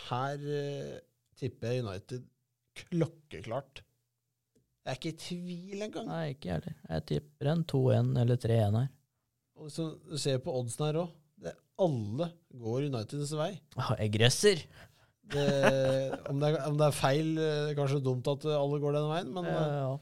her 0.08 0.42
uh, 0.42 0.98
tipper 1.40 1.74
jeg 1.74 1.84
United 1.84 2.26
klokkeklart. 2.80 3.82
Jeg 4.84 4.92
er 4.92 4.98
ikke 4.98 5.12
i 5.12 5.20
tvil 5.20 5.82
engang. 5.84 6.06
Nei, 6.08 6.26
ikke 6.34 6.54
heller. 6.54 6.76
Jeg 6.88 7.06
tipper 7.10 7.50
en 7.52 7.64
2-1 7.68 8.12
eller 8.22 8.38
3-1 8.40 8.78
her. 8.80 8.92
Og 9.60 9.72
så 9.72 9.90
du 10.08 10.16
ser 10.18 10.40
på 10.40 10.54
oddsen 10.56 10.86
her 10.88 11.02
òg. 11.02 11.16
Alle 11.80 12.26
går 12.60 12.86
Uniteds 12.90 13.32
vei. 13.38 13.54
Ah, 13.80 13.94
jeg 14.00 14.12
gresser! 14.18 14.62
Det, 15.30 15.44
om, 16.28 16.40
det 16.42 16.48
er, 16.50 16.56
om 16.66 16.76
det 16.76 16.86
er 16.88 16.96
feil, 16.96 17.28
eh, 17.38 17.70
kanskje 17.78 18.00
dumt 18.02 18.26
at 18.28 18.44
alle 18.50 18.80
går 18.82 18.96
den 18.96 19.06
veien, 19.12 19.30
men 19.36 19.46
Ja, 19.46 19.60
eh, 19.60 19.76
ja. 19.84 19.98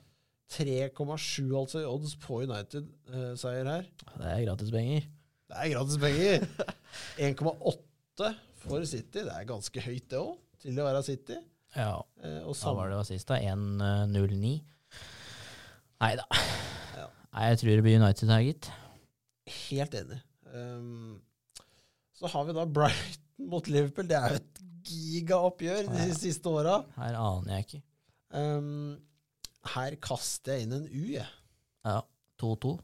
3,7 0.48 1.52
altså 1.58 1.82
i 1.82 1.86
odds 1.86 2.14
på 2.22 2.40
United-seier 2.46 3.68
her. 3.68 3.84
Det 4.14 4.30
er 4.32 4.44
gratis 4.46 4.72
penger. 4.72 5.04
Det 5.50 5.58
er 5.60 5.72
gratis 5.74 6.00
penger! 6.00 6.46
1,8 7.28 8.32
for 8.62 8.84
City. 8.88 9.22
Det 9.24 9.32
er 9.34 9.46
ganske 9.48 9.82
høyt, 9.84 10.06
det 10.10 10.18
òg, 10.20 10.34
til 10.62 10.78
å 10.82 10.86
være 10.88 11.02
City. 11.06 11.38
Ja. 11.76 11.92
Eh, 12.24 12.40
og 12.48 12.54
Hva 12.56 12.74
var 12.78 12.90
det 12.92 13.02
sist, 13.10 13.28
da? 13.28 13.38
1-0-9? 13.44 14.52
Nei 16.00 16.12
da. 16.18 16.24
Ja. 16.96 17.06
Nei, 17.34 17.48
jeg 17.50 17.58
tror 17.60 17.72
det 17.76 17.84
blir 17.86 17.98
United 18.00 18.30
her, 18.32 18.44
gitt. 18.46 18.70
helt 19.68 19.94
enig. 19.98 20.18
Um, 20.54 21.18
så 22.16 22.28
har 22.32 22.44
vi 22.48 22.54
da 22.56 22.64
Brighton 22.66 23.48
mot 23.52 23.68
Liverpool. 23.70 24.06
Det 24.08 24.16
er 24.16 24.34
jo 24.34 24.40
et 24.40 24.62
gigaoppgjør 24.88 25.88
de 25.92 26.06
Ja. 26.08 26.14
siste 26.16 26.48
åra. 26.50 26.78
Her 26.96 27.14
aner 27.20 27.54
jeg 27.58 27.66
ikke. 27.66 27.82
Um, 28.32 28.98
her 29.74 29.96
kaster 30.04 30.56
jeg 30.56 30.66
inn 30.66 30.72
en 30.78 30.86
U, 30.88 31.04
jeg. 31.12 31.26
Ja. 31.84 32.00
2-2. 32.40 32.78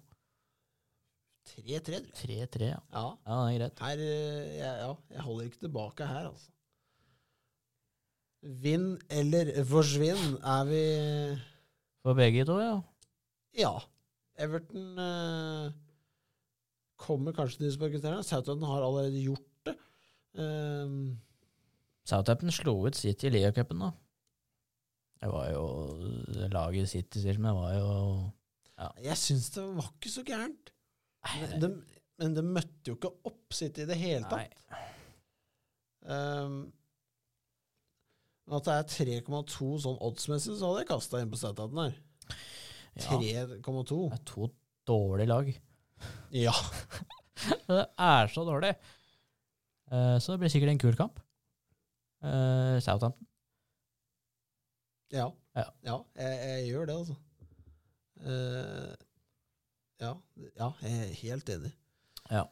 3-3, 1.45 1.80
tror 1.84 2.05
3-3, 2.20 2.68
ja. 2.70 2.80
Ja. 2.92 3.05
Ja, 3.26 3.38
det 3.45 3.55
er 3.55 3.59
greit. 3.59 3.80
Her, 3.84 4.03
ja, 4.03 4.51
jeg, 4.59 4.74
ja, 4.80 4.92
jeg 5.14 5.24
holder 5.26 5.49
ikke 5.49 5.62
tilbake 5.66 6.09
her, 6.09 6.28
altså. 6.30 6.51
Vinn 8.64 8.88
eller 9.09 9.51
forsvinn 9.64 10.36
er 10.45 10.64
vi 10.68 10.82
For 12.05 12.16
begge 12.16 12.45
to, 12.49 12.59
ja. 12.61 12.74
Ja. 13.57 13.72
Everton 14.36 14.99
eh, 14.99 15.72
kommer 17.01 17.32
kanskje 17.32 17.62
til 17.62 17.68
disparkuterne. 17.70 18.22
Southampton 18.22 18.66
har 18.68 18.84
allerede 18.84 19.22
gjort 19.22 19.68
det. 19.68 19.76
Um, 20.34 21.18
Southampton 22.05 22.53
slo 22.53 22.74
ut 22.84 22.99
City 22.99 23.30
i 23.30 23.36
ligacupen, 23.36 23.80
da. 23.80 23.92
Det 25.22 25.30
var 25.32 25.53
jo 25.55 25.64
Laget 26.53 26.90
City 26.90 27.22
sier 27.22 27.38
som 27.38 27.47
det 27.49 27.55
var 27.57 27.76
jo 27.78 27.92
jeg 29.05 29.16
syns 29.18 29.51
det 29.55 29.62
var 29.76 29.86
ikke 29.95 30.11
så 30.11 30.22
gærent. 30.26 30.73
Men 31.24 31.60
de, 31.62 31.70
men 32.20 32.36
de 32.36 32.44
møtte 32.46 32.90
jo 32.90 32.96
ikke 32.98 33.12
opp 33.30 33.56
sitt 33.56 33.80
i 33.82 33.86
det 33.88 33.96
hele 33.98 34.28
tatt. 34.30 34.54
Um, 36.04 36.58
at 38.52 38.66
det 38.66 38.74
er 38.74 39.22
3,2 39.24 39.70
sånn 39.80 40.00
oddsmessig, 40.04 40.58
så 40.58 40.68
hadde 40.68 40.82
jeg 40.82 40.90
kasta 40.90 41.22
inn 41.22 41.32
på 41.32 41.40
Southampton 41.40 41.86
her. 41.86 41.94
Ja, 42.94 43.16
3,2. 43.16 44.00
det 44.12 44.18
er 44.18 44.24
to 44.28 44.50
dårlige 44.86 45.30
lag. 45.32 45.52
Ja. 46.34 46.54
Det 47.66 47.80
er 47.98 48.28
så 48.30 48.44
dårlig. 48.46 48.70
Uh, 49.90 50.16
så 50.22 50.32
det 50.32 50.38
blir 50.40 50.52
sikkert 50.52 50.70
en 50.70 50.78
kul 50.80 50.94
kamp. 50.96 51.18
Uh, 52.22 52.78
Southampton. 52.80 53.26
Ja. 55.12 55.26
Ja. 55.58 55.64
ja 55.84 55.96
jeg, 56.14 56.38
jeg 56.44 56.68
gjør 56.70 56.86
det, 56.88 56.94
altså. 57.02 57.16
Eh, 58.24 58.92
ja, 60.05 60.12
ja, 60.59 60.68
jeg 60.84 61.00
er 61.00 61.16
helt 61.22 61.50
enig. 61.57 61.72
Ja. 62.30 62.44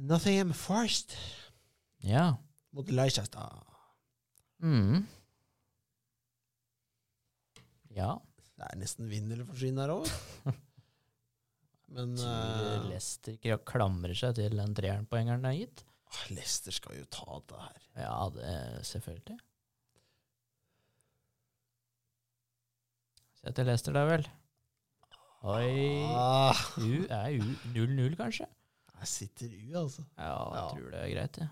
Nothing 0.00 0.40
am 0.44 0.52
first. 0.56 1.16
Ja. 2.06 2.36
mot 2.72 2.90
Leicester. 2.90 3.62
Mm. 4.62 5.04
Ja. 7.96 8.14
Det 8.60 8.68
er 8.68 8.80
nesten 8.80 9.08
vinn 9.10 9.30
eller 9.32 9.46
forsvinn 9.48 9.80
her 9.80 9.92
òg. 9.94 10.08
Men 11.96 12.12
uh, 12.20 12.86
Leicester 12.86 13.34
ikke 13.34 13.58
klamrer 13.72 14.14
seg 14.14 14.36
til 14.38 14.58
den 14.60 14.74
treeren-poengeren 14.76 15.46
det 15.46 15.54
er 15.54 15.62
gitt. 15.64 15.86
Lester 16.10 16.34
Leicester 16.34 16.74
skal 16.74 16.98
jo 16.98 17.06
ta 17.10 17.38
det 17.48 17.62
her. 17.64 17.80
Ja, 18.02 18.16
det 18.34 18.84
selvfølgelig. 18.86 19.38
Se 23.40 23.52
til 23.56 23.70
Leicester, 23.70 23.96
da 23.96 24.04
vel. 24.08 24.26
Oi. 25.40 26.04
Ah, 26.12 26.58
U 26.76 26.90
er 27.08 27.38
U 27.40 27.46
0-0, 27.72 28.16
kanskje? 28.18 28.46
Jeg 29.00 29.08
sitter 29.08 29.48
U, 29.48 29.78
altså. 29.86 30.02
Ja, 30.18 30.34
jeg 30.52 30.60
Ja. 30.60 30.66
tror 30.74 30.90
det 30.92 31.00
er 31.00 31.14
greit, 31.14 31.38
jeg. 31.40 31.48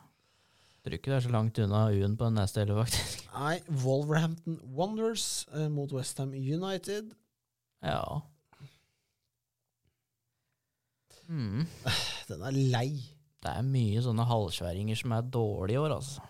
Tror 0.84 0.92
ikke 0.98 1.10
det 1.10 1.16
er 1.16 1.20
så 1.26 1.30
langt 1.32 1.58
unna 1.58 1.80
U-en 1.90 2.16
på 2.16 2.28
neste 2.32 2.60
elleve, 2.62 2.84
faktisk. 2.84 3.24
Nei, 3.38 3.58
Wolverhampton 3.84 4.58
Wonders 4.76 5.46
eh, 5.54 5.68
mot 5.72 5.92
Westham 5.92 6.32
United. 6.36 7.14
Ja. 7.82 8.20
Mm. 11.28 11.64
Den 12.28 12.42
er 12.44 12.50
lei. 12.56 12.90
Det 13.42 13.50
er 13.54 13.62
mye 13.64 14.00
sånne 14.04 14.24
halvsværinger 14.28 14.96
som 14.98 15.12
er 15.16 15.22
dårlige 15.32 15.78
i 15.78 15.82
år, 15.82 15.96
altså. 15.96 16.24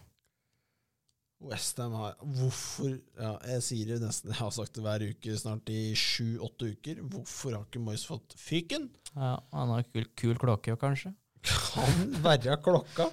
Westham 1.41 1.93
har 1.95 2.17
Hvorfor 2.35 2.97
Ja, 3.15 3.37
jeg 3.53 3.63
sier 3.63 3.93
det 3.93 4.01
nesten 4.03 4.33
Jeg 4.33 4.41
har 4.41 4.51
sagt 4.57 4.75
det 4.75 4.83
hver 4.83 5.05
uke 5.07 5.37
snart 5.39 5.71
i 5.71 5.93
sju-åtte 5.95 6.73
uker. 6.75 7.03
Hvorfor 7.13 7.55
har 7.55 7.67
ikke 7.69 7.83
Moyes 7.85 8.03
fått 8.09 8.35
fyken? 8.39 8.89
Ja, 9.15 9.37
Han 9.55 9.71
har 9.77 9.87
kul, 9.93 10.09
kul 10.19 10.41
klokke, 10.43 10.75
kanskje. 10.81 11.15
Kan 11.47 12.17
være 12.25 12.57
klokka. 12.65 13.07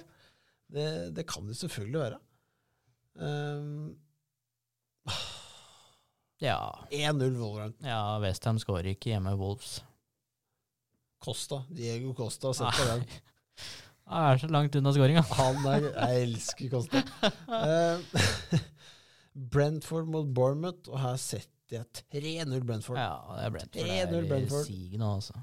Det, 0.74 0.88
det 1.14 1.26
kan 1.30 1.46
det 1.46 1.54
selvfølgelig 1.60 2.00
være. 2.02 2.18
Um, 3.16 3.94
Ja, 6.42 6.58
1-0 6.92 7.38
Wolverhampton. 7.40 7.86
ja 7.88 8.18
Westham 8.20 8.58
skårer 8.60 8.90
ikke 8.92 9.14
hjemme 9.14 9.32
Wolves. 9.40 9.78
Costa. 11.24 11.62
Diego 11.72 12.12
Costa 12.18 12.50
setter 12.52 12.82
i 12.82 12.88
gang. 12.90 13.06
Det 14.06 14.22
er 14.22 14.38
så 14.38 14.48
langt 14.54 14.76
unna 14.78 14.92
skåringa. 14.94 15.22
Han 15.34 15.64
Jeg 15.66 16.22
elsker 16.22 16.70
Costa. 16.70 17.02
Uh, 17.50 17.98
Brentford 19.52 20.06
mot 20.06 20.28
Bournemouth, 20.34 20.86
og 20.92 21.00
her 21.02 21.18
setter 21.18 21.80
jeg 22.14 22.46
3-0 22.46 22.62
Brentford. 22.62 23.00
Ja, 23.00 23.18
det 23.34 23.48
er 23.48 23.54
Brentford. 23.56 23.82
3-0 23.82 24.14
Det 24.14 24.20
er 24.20 24.30
Brentford. 24.30 24.64
sig 24.68 25.00
nå, 25.00 25.10
altså. 25.18 25.42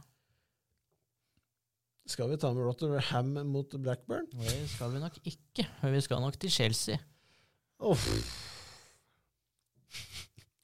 Skal 2.14 2.32
vi 2.32 2.40
ta 2.40 2.52
med 2.56 2.66
Rotterham 2.68 3.36
mot 3.48 3.76
Blackburn? 3.80 4.26
Det 4.32 4.58
skal 4.72 4.92
vi 4.96 5.04
nok 5.04 5.20
ikke. 5.24 5.68
Vi 5.92 6.02
skal 6.04 6.24
nok 6.24 6.40
til 6.40 6.52
Chelsea. 6.52 6.98
Oh. 7.84 8.10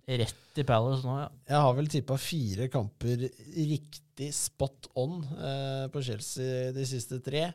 Rett 0.09 0.59
i 0.59 0.65
Palace 0.67 1.05
nå, 1.05 1.15
ja. 1.19 1.29
Jeg 1.51 1.63
har 1.63 1.73
vel 1.77 1.89
tippa 1.91 2.17
fire 2.19 2.67
kamper 2.71 3.27
riktig 3.55 4.31
spot 4.35 4.89
on 4.99 5.19
eh, 5.35 5.85
på 5.93 6.01
Chelsea 6.03 6.71
de 6.75 6.85
siste 6.87 7.19
tre. 7.23 7.49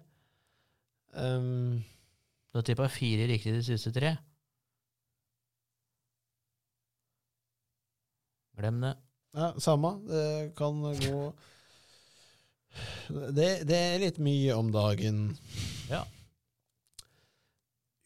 Um, 1.15 1.85
Du 2.53 2.59
har 2.61 2.69
jeg 2.69 2.91
fire 2.95 3.27
riktig 3.31 3.55
de 3.55 3.63
siste 3.67 3.93
tre. 3.95 4.17
Glem 8.55 8.81
det. 8.85 8.95
ja, 9.35 9.49
samme. 9.59 9.97
Det 10.07 10.55
kan 10.57 10.79
gå 10.83 11.35
det, 13.35 13.49
det 13.69 13.77
er 13.79 14.01
litt 14.03 14.19
mye 14.23 14.55
om 14.57 14.71
dagen. 14.75 15.37
Ja. 15.91 16.03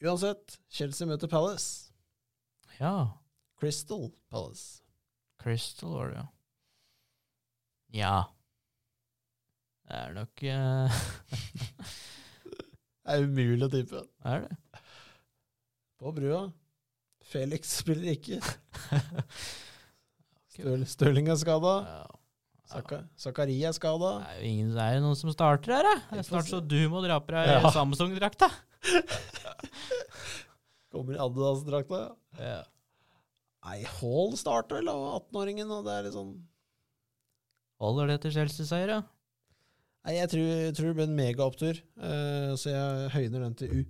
Uansett, 0.05 0.59
Chelsea 0.71 1.09
møter 1.09 1.31
Palace. 1.31 1.93
Ja. 2.79 3.19
Crystal 3.59 4.11
Palace. 4.31 4.83
Crystal 5.43 5.95
var 5.97 6.11
det, 6.13 6.19
ja. 6.19 6.27
Ja. 7.99 8.17
Det 9.89 9.97
er 9.97 10.13
nok 10.19 10.43
eh, 10.45 10.99
Det 13.09 13.15
er 13.17 13.25
umulig 13.25 13.65
å 13.65 13.71
tippe. 13.73 14.03
Er 14.29 14.43
det? 14.45 14.83
På 15.99 16.13
brua. 16.15 16.43
Felix 17.29 17.71
spiller 17.81 18.13
ikke. 18.15 18.39
Støl, 20.53 20.85
Stirling 20.89 21.29
er 21.33 21.39
skada. 21.41 21.73
Ja. 21.89 22.05
Zaka- 22.69 23.01
er 23.01 23.73
skada. 23.73 24.11
Det 24.21 24.29
er 24.35 24.41
jo 24.43 24.49
ingen, 24.51 24.73
det 24.77 24.83
er 24.85 24.99
jo 24.99 25.05
noen 25.07 25.17
som 25.17 25.33
starter 25.33 25.73
her, 25.79 25.87
da. 25.89 25.95
Det 26.13 26.19
er 26.21 26.27
snart 26.29 26.51
så 26.51 26.61
du 26.61 26.77
må 26.93 27.01
dra 27.05 27.17
på 27.25 27.33
deg 27.33 27.49
Ja. 27.49 27.71
Samsung-drakta. 27.73 28.49
Kommer 30.93 31.17
i 31.17 31.21
Adidas-drakta. 31.25 32.03
Ja. 32.41 32.61
Nei, 33.69 33.79
Hall 33.99 34.37
starter 34.41 34.81
vel, 34.83 34.89
og 34.93 35.09
18-åringen, 35.25 35.69
og 35.73 35.81
det 35.89 35.95
er 35.97 36.05
litt 36.07 36.17
sånn 36.17 36.37
Holder 37.83 38.09
det 38.13 38.17
til 38.25 38.33
Chelsea-seier, 38.35 38.89
da? 38.91 39.01
Nei, 40.09 40.15
jeg 40.17 40.33
tror, 40.33 40.47
jeg 40.65 40.73
tror 40.73 40.87
det 40.89 40.97
blir 40.97 41.05
en 41.05 41.19
megaopptur, 41.19 41.79
uh, 42.01 42.53
så 42.57 42.71
jeg 42.73 43.11
høyner 43.13 43.43
den 43.45 43.57
til 43.61 43.75
U. 43.77 43.81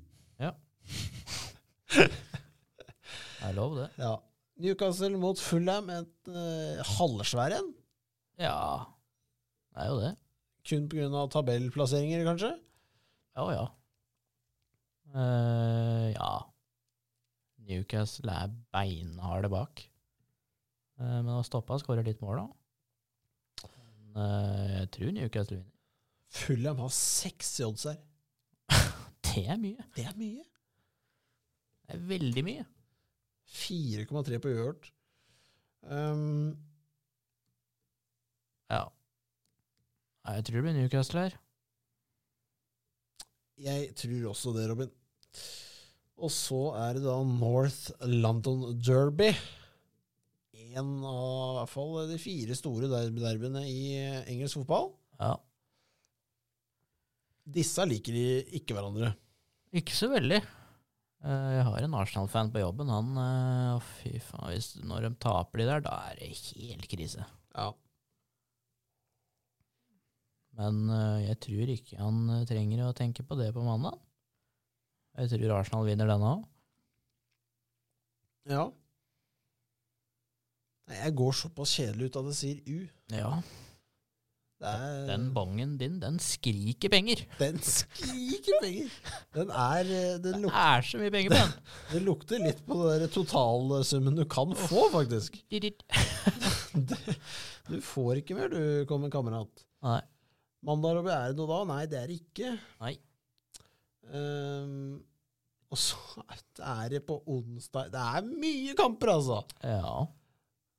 Det 3.38 3.46
er 3.46 3.54
lov, 3.54 3.76
det. 3.78 3.86
Ja. 4.02 4.16
Newcastle 4.58 5.18
mot 5.22 5.38
Fulham, 5.38 5.92
et 5.94 6.30
uh, 6.34 6.82
halvsvær 6.98 7.54
en. 7.60 7.70
Ja. 8.42 8.56
Det 9.70 9.84
er 9.84 9.92
jo 9.92 10.00
det. 10.02 10.10
Kun 10.68 10.88
pga. 10.90 11.22
tabellplasseringer, 11.32 12.24
kanskje? 12.26 12.50
Ja 13.38 13.46
ja. 13.54 13.64
Uh, 15.14 16.10
ja. 16.12 16.32
Newcastle 17.70 18.34
er 18.34 18.52
beinharde 18.74 19.48
bak. 19.54 19.86
Uh, 20.98 21.22
men 21.22 21.32
har 21.36 21.46
stoppa 21.46 21.78
skårer 21.78 22.04
litt 22.10 22.20
mål, 22.26 22.42
da. 22.42 22.48
Men 23.78 24.22
eh, 24.24 24.78
jeg 24.80 24.90
tror 24.96 25.12
Newcastle 25.14 25.60
vinner. 25.60 25.77
Fulham 26.28 26.78
har 26.84 26.92
seks 26.92 27.54
i 27.60 27.64
odds 27.66 27.86
her. 27.88 27.98
Det 29.28 29.44
er 29.48 29.58
mye. 29.60 29.84
Det 29.96 30.04
er 30.08 30.14
mye. 30.18 30.44
Det 31.88 31.96
er 31.96 32.04
veldig 32.10 32.44
mye. 32.44 32.64
4,3 33.48 34.38
på 34.44 34.50
Uhørt. 34.52 34.90
Um, 35.88 36.56
Ja. 38.68 38.82
Jeg 40.28 40.44
tror 40.44 40.58
det 40.58 40.64
blir 40.66 40.74
Newcastle 40.76 41.22
her. 41.24 41.36
jeg 43.58 43.94
tror 43.96 44.26
også 44.30 44.52
det, 44.52 44.66
Robin. 44.70 44.90
Og 46.18 46.30
så 46.34 46.58
er 46.76 46.98
det 46.98 47.04
da 47.06 47.14
North 47.24 47.88
London 48.04 48.76
Derby. 48.82 49.30
En 50.74 50.90
av 51.06 51.54
i 51.54 51.56
hvert 51.60 51.72
fall 51.72 51.94
de 52.10 52.18
fire 52.20 52.54
store 52.58 52.90
derbyene 52.90 53.62
i 53.70 53.80
engelsk 54.28 54.60
fotball. 54.60 54.90
Ja. 55.18 55.32
Disse 57.48 57.84
liker 57.88 58.12
de 58.12 58.24
ikke 58.58 58.74
hverandre. 58.76 59.14
Ikke 59.78 59.94
så 59.96 60.08
veldig. 60.12 60.38
Eh, 61.24 61.50
Jeg 61.56 61.64
har 61.68 61.84
en 61.86 61.96
Arsenal-fan 61.98 62.50
på 62.52 62.60
jobben. 62.62 62.90
Han 62.92 63.08
eh, 63.22 63.76
å 63.76 63.82
Fy 63.98 64.18
faen, 64.22 64.50
hvis, 64.52 64.74
når 64.84 65.06
de 65.08 65.12
taper 65.24 65.62
de 65.62 65.68
der, 65.70 65.84
da 65.86 65.94
er 66.10 66.18
det 66.20 66.28
helt 66.34 66.88
krise. 66.92 67.24
Ja. 67.56 67.70
Men 70.58 70.82
eh, 70.90 71.28
jeg 71.28 71.38
tror 71.44 71.72
ikke 71.76 72.00
han 72.02 72.20
trenger 72.50 72.84
å 72.88 72.94
tenke 72.96 73.24
på 73.26 73.38
det 73.38 73.50
på 73.56 73.64
mandag. 73.66 73.96
Jeg 75.18 75.32
tror 75.32 75.56
Arsenal 75.58 75.86
vinner 75.88 76.10
denne 76.10 76.34
òg. 76.36 76.44
ja. 78.52 78.68
Jeg 80.88 81.12
går 81.20 81.34
såpass 81.36 81.74
kjedelig 81.76 82.06
ut 82.08 82.14
at 82.16 82.28
det 82.30 82.34
sier 82.38 82.60
U. 82.72 82.76
Ja. 83.12 83.32
Er, 84.58 85.06
Den 85.06 85.28
bongen 85.36 85.76
din, 85.78 86.00
den 86.02 86.16
skriker 86.18 86.90
penger. 86.90 87.20
den 87.38 87.60
skriker 87.62 88.56
penger! 88.62 88.88
Den 89.36 89.50
er 89.54 89.86
eh, 89.86 90.16
Den 90.18 90.34
Det 90.34 90.40
lukter, 90.42 90.58
er 90.58 90.82
så 90.88 90.98
mye 90.98 91.12
penger 91.14 91.30
på 91.30 91.38
den. 91.38 91.52
det 91.92 92.00
lukter 92.02 92.38
litt 92.42 92.64
på 92.66 92.78
den 92.88 93.06
totalsummen 93.14 94.18
du 94.18 94.24
kan 94.26 94.50
få, 94.58 94.88
faktisk. 94.94 95.38
Du 97.68 97.80
får 97.84 98.16
ikke 98.22 98.32
mer, 98.34 98.48
du, 98.48 98.86
kommer 98.88 99.10
kamerat. 99.12 99.64
Nei. 99.84 100.00
Mandag, 100.64 100.96
og 101.02 101.06
det 101.06 101.36
noe 101.38 101.48
da? 101.50 101.58
Nei, 101.68 101.82
det 101.86 101.98
er 102.00 102.06
det 102.10 102.16
ikke. 102.18 102.58
Nei. 102.80 102.94
Um, 104.08 105.04
og 105.68 105.76
så 105.78 105.98
er 106.64 106.88
det 106.94 107.02
på 107.04 107.18
onsdag 107.28 107.90
Det 107.92 108.00
er 108.00 108.22
mye 108.24 108.72
kamper, 108.78 109.08
altså! 109.18 109.42
Ja. 109.60 110.06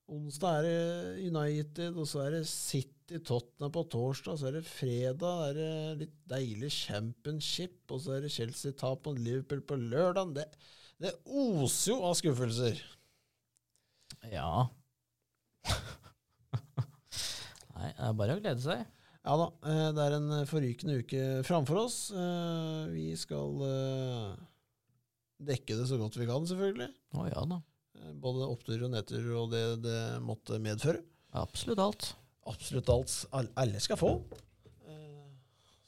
Onsdag 0.10 0.57
er 0.57 0.66
det 0.66 1.28
United, 1.30 1.97
og 1.99 2.07
så 2.10 2.24
er 2.26 2.39
det 2.39 2.45
City 2.49 3.20
Tottenham 3.26 3.74
på 3.76 3.84
torsdag. 3.93 4.39
Så 4.39 4.49
er 4.49 4.57
det 4.57 4.66
fredag 4.66 5.43
er 5.49 5.57
det 5.57 5.72
litt 6.03 6.16
deilig 6.32 6.72
championship, 6.74 7.78
og 7.93 8.01
så 8.01 8.16
er 8.18 8.26
det 8.26 8.34
Chelsea 8.34 8.74
tap 8.78 9.05
mot 9.05 9.20
Liverpool 9.22 9.62
på 9.70 9.78
lørdag. 9.82 10.34
Det, 10.39 10.47
det 11.05 11.14
oser 11.30 11.93
jo 11.93 11.99
av 12.10 12.18
skuffelser. 12.18 12.82
Ja. 14.34 14.66
Nei, 17.76 17.91
det 17.93 18.07
er 18.10 18.18
bare 18.18 18.38
å 18.38 18.41
glede 18.41 18.66
seg. 18.66 18.86
Ja 19.20 19.36
da, 19.38 19.49
eh, 19.70 19.88
det 19.93 20.05
er 20.07 20.16
en 20.18 20.30
forrykende 20.49 21.01
uke 21.03 21.24
framfor 21.45 21.84
oss. 21.86 21.97
Eh, 22.16 22.84
Vi 22.95 23.10
skal 23.20 23.62
eh, 23.68 24.30
dekke 25.51 25.78
det 25.78 25.86
så 25.89 25.99
godt 26.01 26.18
vi 26.18 26.28
kan, 26.30 26.47
selvfølgelig. 26.49 26.89
Å 27.14 27.28
ja 27.30 27.43
da. 27.53 27.60
Eh, 28.00 28.14
Både 28.20 28.47
oppturer 28.50 28.88
og 28.88 28.93
nedturer 28.95 29.32
og 29.39 29.54
det 29.54 29.64
det 29.86 30.00
måtte 30.26 30.60
medføre. 30.62 31.02
Absolutt 31.39 31.82
alt. 31.84 32.12
Absolutt 32.50 32.89
alt 32.89 33.16
alle 33.60 33.82
skal 33.84 34.00
få. 34.00 34.14
Eh, 34.88 35.26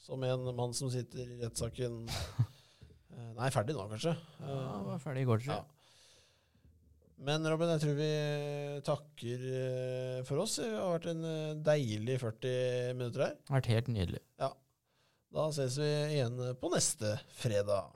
Som 0.03 0.23
en 0.27 0.49
mann 0.55 0.73
som 0.77 0.91
sitter 0.93 1.25
i 1.25 1.41
rettssaken 1.41 2.01
eh, 2.09 3.29
Nei, 3.37 3.51
ferdig 3.53 3.77
nå, 3.77 3.87
kanskje. 3.91 4.15
Ja, 4.41 4.57
var 4.89 5.03
ferdig 5.03 5.25
i 5.25 5.29
går, 5.29 5.45
tror 5.45 5.55
ja. 5.59 5.61
Men 7.21 7.45
Robin, 7.45 7.69
jeg 7.75 7.83
tror 7.83 7.97
vi 7.99 8.05
takker 8.81 9.43
for 10.25 10.41
oss. 10.41 10.55
Det 10.57 10.71
har 10.73 10.95
vært 10.95 11.11
en 11.11 11.59
deilig 11.61 12.15
40 12.17 12.95
minutter 12.97 13.27
her. 13.27 13.35
Vært 13.59 13.69
helt 13.69 13.91
nydelig. 13.93 14.23
Da 15.31 15.45
ses 15.53 15.77
vi 15.77 15.91
igjen 16.17 16.41
på 16.59 16.73
neste 16.73 17.13
fredag. 17.37 17.93